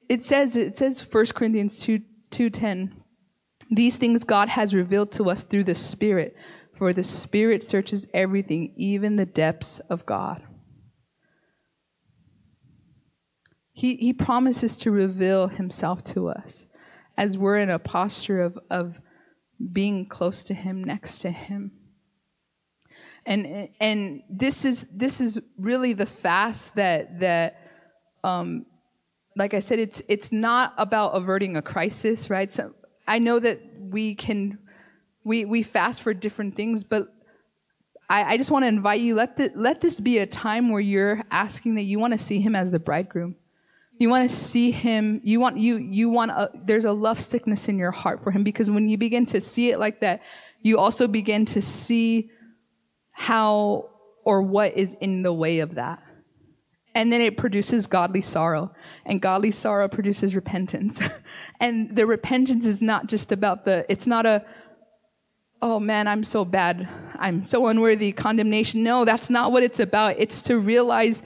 it 0.08 0.24
says, 0.24 0.56
it 0.56 0.76
says 0.76 1.06
1 1.10 1.26
Corinthians 1.34 1.80
2, 1.80 2.00
2.10, 2.30 2.92
these 3.70 3.96
things 3.96 4.24
God 4.24 4.48
has 4.50 4.74
revealed 4.74 5.12
to 5.12 5.30
us 5.30 5.42
through 5.42 5.64
the 5.64 5.74
Spirit, 5.74 6.36
for 6.74 6.92
the 6.92 7.02
Spirit 7.02 7.62
searches 7.62 8.06
everything, 8.12 8.72
even 8.76 9.16
the 9.16 9.26
depths 9.26 9.78
of 9.80 10.04
God. 10.04 10.42
He, 13.72 13.96
he 13.96 14.12
promises 14.12 14.76
to 14.78 14.90
reveal 14.90 15.48
himself 15.48 16.04
to 16.04 16.28
us 16.28 16.66
as 17.16 17.38
we're 17.38 17.58
in 17.58 17.70
a 17.70 17.78
posture 17.78 18.40
of, 18.40 18.58
of 18.70 19.00
being 19.72 20.06
close 20.06 20.42
to 20.44 20.54
him, 20.54 20.82
next 20.82 21.18
to 21.20 21.30
him. 21.30 21.72
And, 23.26 23.68
and 23.80 24.22
this 24.28 24.64
is, 24.64 24.86
this 24.92 25.20
is 25.20 25.40
really 25.58 25.92
the 25.92 26.06
fast 26.06 26.76
that, 26.76 27.20
that, 27.20 27.60
um, 28.22 28.66
like 29.36 29.54
I 29.54 29.58
said, 29.58 29.78
it's, 29.78 30.02
it's 30.08 30.32
not 30.32 30.74
about 30.78 31.16
averting 31.16 31.56
a 31.56 31.62
crisis, 31.62 32.30
right? 32.30 32.50
So 32.50 32.74
I 33.06 33.18
know 33.18 33.38
that 33.38 33.60
we 33.78 34.14
can, 34.14 34.58
we, 35.24 35.44
we 35.44 35.62
fast 35.62 36.02
for 36.02 36.14
different 36.14 36.56
things, 36.56 36.84
but 36.84 37.08
I, 38.08 38.34
I 38.34 38.36
just 38.36 38.50
want 38.50 38.64
to 38.64 38.68
invite 38.68 39.00
you, 39.00 39.14
let, 39.14 39.36
the, 39.36 39.50
let 39.54 39.80
this 39.80 39.98
be 40.00 40.18
a 40.18 40.26
time 40.26 40.68
where 40.68 40.80
you're 40.80 41.22
asking 41.30 41.74
that 41.76 41.82
you 41.82 41.98
want 41.98 42.12
to 42.12 42.18
see 42.18 42.40
him 42.40 42.54
as 42.54 42.70
the 42.70 42.78
bridegroom. 42.78 43.36
You 43.98 44.10
want 44.10 44.28
to 44.28 44.34
see 44.34 44.70
him. 44.70 45.20
You 45.24 45.40
want, 45.40 45.58
you, 45.58 45.78
you 45.78 46.10
want, 46.10 46.32
a, 46.32 46.50
there's 46.54 46.84
a 46.84 46.92
love 46.92 47.20
sickness 47.20 47.68
in 47.68 47.78
your 47.78 47.92
heart 47.92 48.22
for 48.22 48.30
him 48.30 48.42
because 48.42 48.70
when 48.70 48.88
you 48.88 48.98
begin 48.98 49.24
to 49.26 49.40
see 49.40 49.70
it 49.70 49.78
like 49.78 50.00
that, 50.00 50.22
you 50.62 50.78
also 50.78 51.06
begin 51.06 51.44
to 51.46 51.60
see 51.60 52.30
how 53.12 53.90
or 54.24 54.42
what 54.42 54.76
is 54.76 54.94
in 55.00 55.22
the 55.22 55.32
way 55.32 55.60
of 55.60 55.76
that. 55.76 56.03
And 56.94 57.12
then 57.12 57.20
it 57.20 57.36
produces 57.36 57.86
godly 57.86 58.20
sorrow. 58.20 58.72
And 59.04 59.20
godly 59.20 59.50
sorrow 59.50 59.88
produces 59.88 60.34
repentance. 60.34 61.00
and 61.60 61.94
the 61.96 62.06
repentance 62.06 62.66
is 62.66 62.80
not 62.80 63.06
just 63.06 63.32
about 63.32 63.64
the, 63.64 63.84
it's 63.88 64.06
not 64.06 64.26
a, 64.26 64.44
oh 65.60 65.80
man, 65.80 66.06
I'm 66.06 66.22
so 66.24 66.44
bad. 66.44 66.88
I'm 67.16 67.42
so 67.42 67.66
unworthy 67.66 68.12
condemnation. 68.12 68.82
No, 68.82 69.04
that's 69.04 69.30
not 69.30 69.50
what 69.50 69.62
it's 69.62 69.80
about. 69.80 70.16
It's 70.18 70.42
to 70.42 70.58
realize 70.58 71.22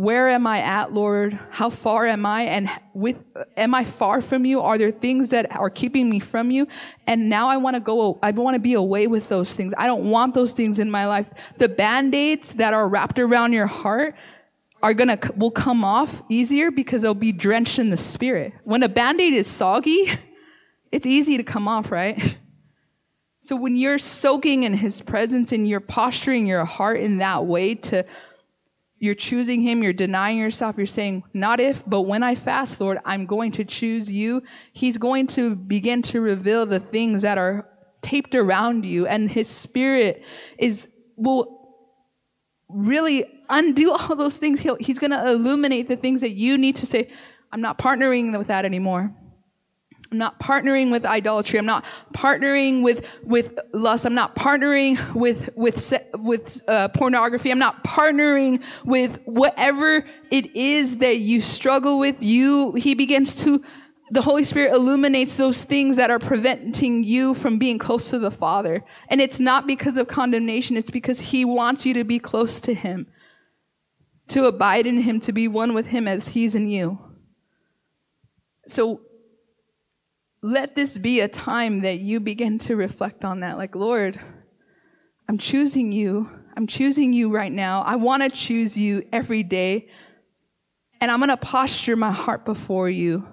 where 0.00 0.30
am 0.30 0.46
I 0.46 0.60
at, 0.60 0.94
Lord? 0.94 1.38
How 1.50 1.68
far 1.68 2.06
am 2.06 2.24
I? 2.24 2.44
And 2.44 2.70
with, 2.94 3.18
am 3.54 3.74
I 3.74 3.84
far 3.84 4.22
from 4.22 4.46
you? 4.46 4.62
Are 4.62 4.78
there 4.78 4.90
things 4.90 5.28
that 5.28 5.54
are 5.54 5.68
keeping 5.68 6.08
me 6.08 6.20
from 6.20 6.50
you? 6.50 6.68
And 7.06 7.28
now 7.28 7.48
I 7.48 7.58
want 7.58 7.76
to 7.76 7.80
go, 7.80 8.18
I 8.22 8.30
want 8.30 8.54
to 8.54 8.60
be 8.60 8.72
away 8.72 9.08
with 9.08 9.28
those 9.28 9.54
things. 9.54 9.74
I 9.76 9.86
don't 9.86 10.04
want 10.04 10.32
those 10.32 10.54
things 10.54 10.78
in 10.78 10.90
my 10.90 11.06
life. 11.06 11.30
The 11.58 11.68
band-aids 11.68 12.54
that 12.54 12.72
are 12.72 12.88
wrapped 12.88 13.18
around 13.18 13.52
your 13.52 13.66
heart 13.66 14.14
are 14.82 14.94
gonna, 14.94 15.18
will 15.36 15.50
come 15.50 15.84
off 15.84 16.22
easier 16.30 16.70
because 16.70 17.02
they'll 17.02 17.12
be 17.12 17.32
drenched 17.32 17.78
in 17.78 17.90
the 17.90 17.98
spirit. 17.98 18.54
When 18.64 18.82
a 18.82 18.88
band-aid 18.88 19.34
is 19.34 19.48
soggy, 19.48 20.12
it's 20.92 21.06
easy 21.06 21.36
to 21.36 21.42
come 21.42 21.68
off, 21.68 21.92
right? 21.92 22.38
So 23.42 23.56
when 23.56 23.74
you're 23.74 23.98
soaking 23.98 24.64
in 24.64 24.74
his 24.74 25.00
presence 25.00 25.50
and 25.50 25.66
you're 25.66 25.80
posturing 25.80 26.46
your 26.46 26.66
heart 26.66 27.00
in 27.00 27.16
that 27.18 27.46
way 27.46 27.74
to 27.74 28.04
you're 29.00 29.14
choosing 29.14 29.62
him, 29.62 29.82
you're 29.82 29.94
denying 29.94 30.38
yourself, 30.38 30.76
you're 30.76 30.86
saying, 30.86 31.24
not 31.32 31.58
if, 31.58 31.82
but 31.86 32.02
when 32.02 32.22
I 32.22 32.34
fast, 32.34 32.80
Lord, 32.82 32.98
I'm 33.06 33.24
going 33.24 33.50
to 33.52 33.64
choose 33.64 34.12
you. 34.12 34.42
He's 34.74 34.98
going 34.98 35.26
to 35.28 35.56
begin 35.56 36.02
to 36.02 36.20
reveal 36.20 36.66
the 36.66 36.78
things 36.78 37.22
that 37.22 37.38
are 37.38 37.66
taped 38.02 38.34
around 38.34 38.84
you 38.84 39.06
and 39.06 39.30
his 39.30 39.48
spirit 39.48 40.22
is, 40.58 40.88
will 41.16 41.60
really 42.68 43.24
undo 43.48 43.90
all 43.92 44.14
those 44.14 44.36
things. 44.36 44.60
He'll, 44.60 44.76
he's 44.76 44.98
going 44.98 45.12
to 45.12 45.30
illuminate 45.30 45.88
the 45.88 45.96
things 45.96 46.20
that 46.20 46.32
you 46.32 46.58
need 46.58 46.76
to 46.76 46.86
say, 46.86 47.10
I'm 47.50 47.62
not 47.62 47.78
partnering 47.78 48.36
with 48.36 48.48
that 48.48 48.66
anymore. 48.66 49.14
I'm 50.12 50.18
not 50.18 50.40
partnering 50.40 50.90
with 50.90 51.06
idolatry. 51.06 51.58
I'm 51.58 51.66
not 51.66 51.84
partnering 52.12 52.82
with, 52.82 53.08
with 53.22 53.56
lust. 53.72 54.04
I'm 54.04 54.14
not 54.14 54.34
partnering 54.34 55.14
with, 55.14 55.50
with, 55.54 55.92
with 56.14 56.62
uh, 56.66 56.88
pornography. 56.88 57.52
I'm 57.52 57.60
not 57.60 57.84
partnering 57.84 58.64
with 58.84 59.20
whatever 59.24 60.04
it 60.32 60.56
is 60.56 60.98
that 60.98 61.18
you 61.18 61.40
struggle 61.40 62.00
with. 62.00 62.16
You, 62.20 62.72
he 62.72 62.96
begins 62.96 63.36
to, 63.44 63.62
the 64.10 64.22
Holy 64.22 64.42
Spirit 64.42 64.72
illuminates 64.72 65.36
those 65.36 65.62
things 65.62 65.94
that 65.94 66.10
are 66.10 66.18
preventing 66.18 67.04
you 67.04 67.32
from 67.32 67.58
being 67.58 67.78
close 67.78 68.10
to 68.10 68.18
the 68.18 68.32
Father. 68.32 68.82
And 69.08 69.20
it's 69.20 69.38
not 69.38 69.64
because 69.64 69.96
of 69.96 70.08
condemnation. 70.08 70.76
It's 70.76 70.90
because 70.90 71.20
he 71.20 71.44
wants 71.44 71.86
you 71.86 71.94
to 71.94 72.02
be 72.02 72.18
close 72.18 72.60
to 72.62 72.74
him, 72.74 73.06
to 74.26 74.46
abide 74.46 74.88
in 74.88 75.02
him, 75.02 75.20
to 75.20 75.32
be 75.32 75.46
one 75.46 75.72
with 75.72 75.86
him 75.86 76.08
as 76.08 76.28
he's 76.28 76.56
in 76.56 76.66
you. 76.66 76.98
So 78.66 79.02
let 80.42 80.74
this 80.74 80.96
be 80.98 81.20
a 81.20 81.28
time 81.28 81.80
that 81.80 82.00
you 82.00 82.20
begin 82.20 82.58
to 82.58 82.76
reflect 82.76 83.24
on 83.24 83.40
that. 83.40 83.58
Like, 83.58 83.74
Lord, 83.74 84.18
I'm 85.28 85.38
choosing 85.38 85.92
you. 85.92 86.30
I'm 86.56 86.66
choosing 86.66 87.12
you 87.12 87.30
right 87.30 87.52
now. 87.52 87.82
I 87.82 87.96
want 87.96 88.22
to 88.22 88.30
choose 88.30 88.76
you 88.76 89.06
every 89.12 89.42
day. 89.42 89.88
And 91.00 91.10
I'm 91.10 91.18
going 91.18 91.28
to 91.28 91.36
posture 91.36 91.96
my 91.96 92.10
heart 92.10 92.44
before 92.44 92.88
you 92.88 93.26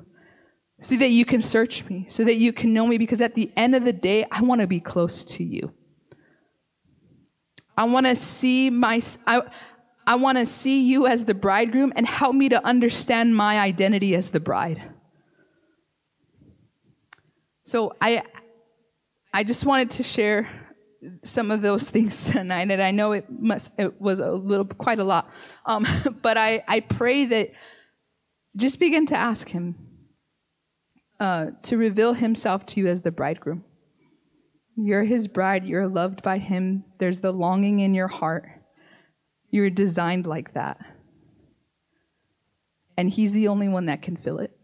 so 0.80 0.96
that 0.98 1.10
you 1.10 1.26
can 1.26 1.42
search 1.42 1.86
me, 1.86 2.06
so 2.08 2.24
that 2.24 2.36
you 2.36 2.54
can 2.54 2.74
know 2.74 2.86
me, 2.86 2.98
because 2.98 3.20
at 3.20 3.36
the 3.36 3.52
end 3.58 3.74
of 3.74 3.84
the 3.84 3.94
day, 3.94 4.26
I 4.32 4.42
want 4.42 4.62
to 4.62 4.68
be 4.68 4.80
close 4.80 5.24
to 5.26 5.44
you. 5.44 5.74
I 7.76 7.86
want 7.86 8.06
to 8.06 8.16
see 8.16 8.70
my, 8.70 9.02
I, 9.26 9.42
I 10.06 10.16
want 10.16 10.38
to 10.38 10.46
see 10.46 10.84
you 10.84 11.08
as 11.08 11.26
the 11.26 11.34
bridegroom 11.34 11.94
and 11.96 12.08
help 12.08 12.36
me 12.36 12.50
to 12.50 12.64
understand 12.66 13.36
my 13.36 13.60
identity 13.60 14.16
as 14.16 14.30
the 14.30 14.40
bride. 14.40 14.87
So 17.68 17.92
I, 18.00 18.24
I 19.34 19.44
just 19.44 19.66
wanted 19.66 19.90
to 19.92 20.04
share 20.04 20.50
some 21.22 21.52
of 21.52 21.62
those 21.62 21.90
things 21.90 22.26
tonight, 22.32 22.72
and 22.72 22.82
I 22.82 22.92
know 22.92 23.12
it 23.12 23.26
must 23.30 23.74
it 23.78 24.00
was 24.00 24.22
a 24.22 24.32
little 24.32 24.64
quite 24.64 25.00
a 25.00 25.04
lot, 25.04 25.30
um, 25.66 25.86
but 26.22 26.38
I 26.38 26.64
I 26.66 26.80
pray 26.80 27.26
that 27.26 27.52
just 28.56 28.80
begin 28.80 29.06
to 29.08 29.18
ask 29.18 29.50
Him 29.50 29.76
uh, 31.20 31.48
to 31.64 31.76
reveal 31.76 32.14
Himself 32.14 32.66
to 32.68 32.80
you 32.80 32.88
as 32.88 33.02
the 33.02 33.12
bridegroom. 33.12 33.66
You're 34.78 35.04
His 35.04 35.28
bride. 35.28 35.66
You're 35.66 35.90
loved 35.90 36.24
by 36.24 36.38
Him. 36.38 36.86
There's 37.00 37.20
the 37.20 37.34
longing 37.34 37.82
in 37.82 37.94
your 37.94 38.08
heart. 38.08 38.48
You're 39.50 39.70
designed 39.70 40.26
like 40.26 40.54
that, 40.54 40.80
and 42.96 43.10
He's 43.10 43.34
the 43.34 43.50
only 43.50 43.68
one 43.68 43.88
that 43.88 44.02
can 44.02 44.16
fill 44.16 44.40
it. 44.40 44.58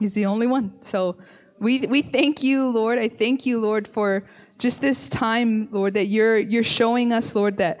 He's 0.00 0.14
the 0.14 0.26
only 0.26 0.48
one. 0.48 0.82
So 0.82 1.18
we, 1.58 1.80
we 1.80 2.02
thank 2.02 2.42
you, 2.42 2.68
Lord. 2.68 2.98
I 2.98 3.08
thank 3.08 3.46
you, 3.46 3.60
Lord, 3.60 3.88
for 3.88 4.24
just 4.58 4.80
this 4.80 5.08
time, 5.08 5.68
Lord, 5.70 5.94
that 5.94 6.06
you're, 6.06 6.38
you're 6.38 6.62
showing 6.62 7.12
us, 7.12 7.34
Lord, 7.34 7.58
that 7.58 7.80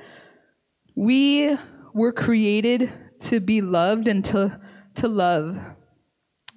we 0.94 1.56
were 1.92 2.12
created 2.12 2.92
to 3.20 3.40
be 3.40 3.60
loved 3.60 4.08
and 4.08 4.24
to, 4.26 4.60
to 4.96 5.08
love. 5.08 5.58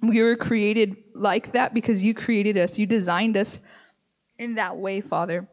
We 0.02 0.22
were 0.22 0.36
created 0.36 0.96
like 1.14 1.52
that 1.52 1.74
because 1.74 2.04
you 2.04 2.14
created 2.14 2.56
us. 2.56 2.78
You 2.78 2.86
designed 2.86 3.36
us 3.36 3.60
in 4.38 4.54
that 4.54 4.76
way, 4.76 5.00
Father. 5.00 5.48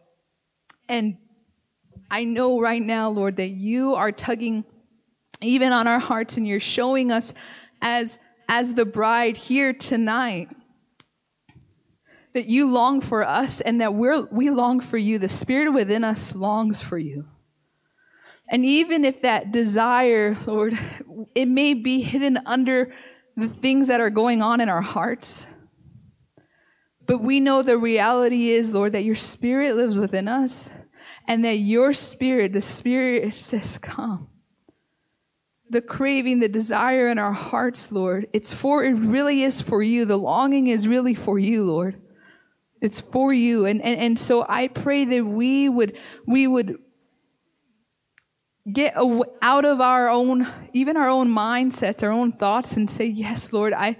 And 0.87 1.17
I 2.11 2.23
know 2.23 2.59
right 2.59 2.81
now, 2.81 3.09
Lord, 3.09 3.37
that 3.37 3.49
you 3.49 3.95
are 3.95 4.11
tugging 4.11 4.65
even 5.41 5.73
on 5.73 5.87
our 5.87 5.99
hearts 5.99 6.37
and 6.37 6.47
you're 6.47 6.59
showing 6.59 7.11
us 7.11 7.33
as, 7.81 8.19
as 8.47 8.75
the 8.75 8.85
bride 8.85 9.37
here 9.37 9.73
tonight 9.73 10.49
that 12.35 12.47
you 12.47 12.69
long 12.69 12.99
for 12.99 13.25
us 13.25 13.61
and 13.61 13.79
that 13.79 13.93
we're, 13.93 14.25
we 14.25 14.49
long 14.49 14.81
for 14.81 14.97
you. 14.97 15.17
The 15.17 15.29
spirit 15.29 15.71
within 15.71 16.03
us 16.03 16.35
longs 16.35 16.81
for 16.81 16.97
you. 16.97 17.25
And 18.49 18.65
even 18.65 19.05
if 19.05 19.21
that 19.21 19.53
desire, 19.53 20.35
Lord, 20.45 20.77
it 21.33 21.47
may 21.47 21.73
be 21.73 22.01
hidden 22.01 22.37
under 22.45 22.91
the 23.37 23.47
things 23.47 23.87
that 23.87 24.01
are 24.01 24.09
going 24.09 24.41
on 24.41 24.59
in 24.59 24.67
our 24.67 24.81
hearts. 24.81 25.47
But 27.05 27.21
we 27.21 27.39
know 27.39 27.61
the 27.61 27.77
reality 27.77 28.49
is, 28.49 28.73
Lord, 28.73 28.91
that 28.91 29.05
your 29.05 29.15
spirit 29.15 29.77
lives 29.77 29.97
within 29.97 30.27
us 30.27 30.73
and 31.29 31.45
that 31.45 31.59
your 31.59 31.93
spirit, 31.93 32.51
the 32.51 32.59
spirit 32.59 33.35
says, 33.35 33.77
come. 33.77 34.27
The 35.69 35.81
craving, 35.81 36.41
the 36.41 36.49
desire 36.49 37.07
in 37.07 37.17
our 37.17 37.31
hearts, 37.31 37.93
Lord, 37.93 38.27
it's 38.33 38.53
for, 38.53 38.83
it 38.83 38.91
really 38.91 39.41
is 39.41 39.61
for 39.61 39.81
you. 39.81 40.03
The 40.03 40.17
longing 40.17 40.67
is 40.67 40.85
really 40.85 41.15
for 41.15 41.39
you, 41.39 41.63
Lord. 41.63 42.01
It's 42.85 43.01
for 43.01 43.33
you. 43.33 43.65
And, 43.65 43.81
and, 43.81 43.99
and 43.99 44.19
so 44.19 44.45
I 44.47 44.67
pray 44.67 45.03
that 45.05 45.25
we 45.25 45.67
would, 45.67 45.97
we 46.25 46.47
would 46.47 46.77
get 48.71 48.95
out 49.41 49.65
of 49.65 49.81
our 49.81 50.07
own, 50.07 50.47
even 50.73 50.95
our 50.95 51.09
own 51.09 51.29
mindsets, 51.29 52.03
our 52.03 52.11
own 52.11 52.31
thoughts 52.31 52.77
and 52.77 52.89
say, 52.89 53.05
yes, 53.05 53.51
Lord, 53.51 53.73
I, 53.73 53.97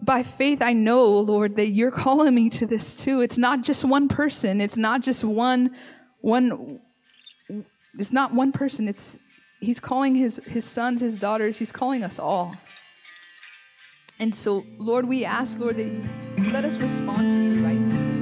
by 0.00 0.22
faith, 0.22 0.62
I 0.62 0.72
know, 0.72 1.18
Lord, 1.18 1.56
that 1.56 1.68
you're 1.68 1.90
calling 1.90 2.34
me 2.34 2.50
to 2.50 2.66
this 2.66 3.02
too. 3.02 3.20
It's 3.20 3.38
not 3.38 3.62
just 3.62 3.84
one 3.84 4.08
person. 4.08 4.60
It's 4.60 4.76
not 4.76 5.00
just 5.00 5.24
one, 5.24 5.74
one, 6.20 6.80
it's 7.98 8.12
not 8.12 8.32
one 8.32 8.52
person. 8.52 8.86
It's, 8.86 9.18
he's 9.60 9.80
calling 9.80 10.14
his, 10.14 10.36
his 10.46 10.64
sons, 10.64 11.00
his 11.00 11.16
daughters. 11.16 11.58
He's 11.58 11.72
calling 11.72 12.04
us 12.04 12.18
all. 12.18 12.56
And 14.20 14.34
so, 14.34 14.66
Lord, 14.78 15.06
we 15.06 15.24
ask, 15.24 15.60
Lord, 15.60 15.76
that 15.76 15.86
you 15.86 16.02
let 16.52 16.64
us 16.64 16.78
respond 16.78 17.20
to 17.20 17.36
you 17.36 17.64
right 17.64 17.78
now. 17.78 18.17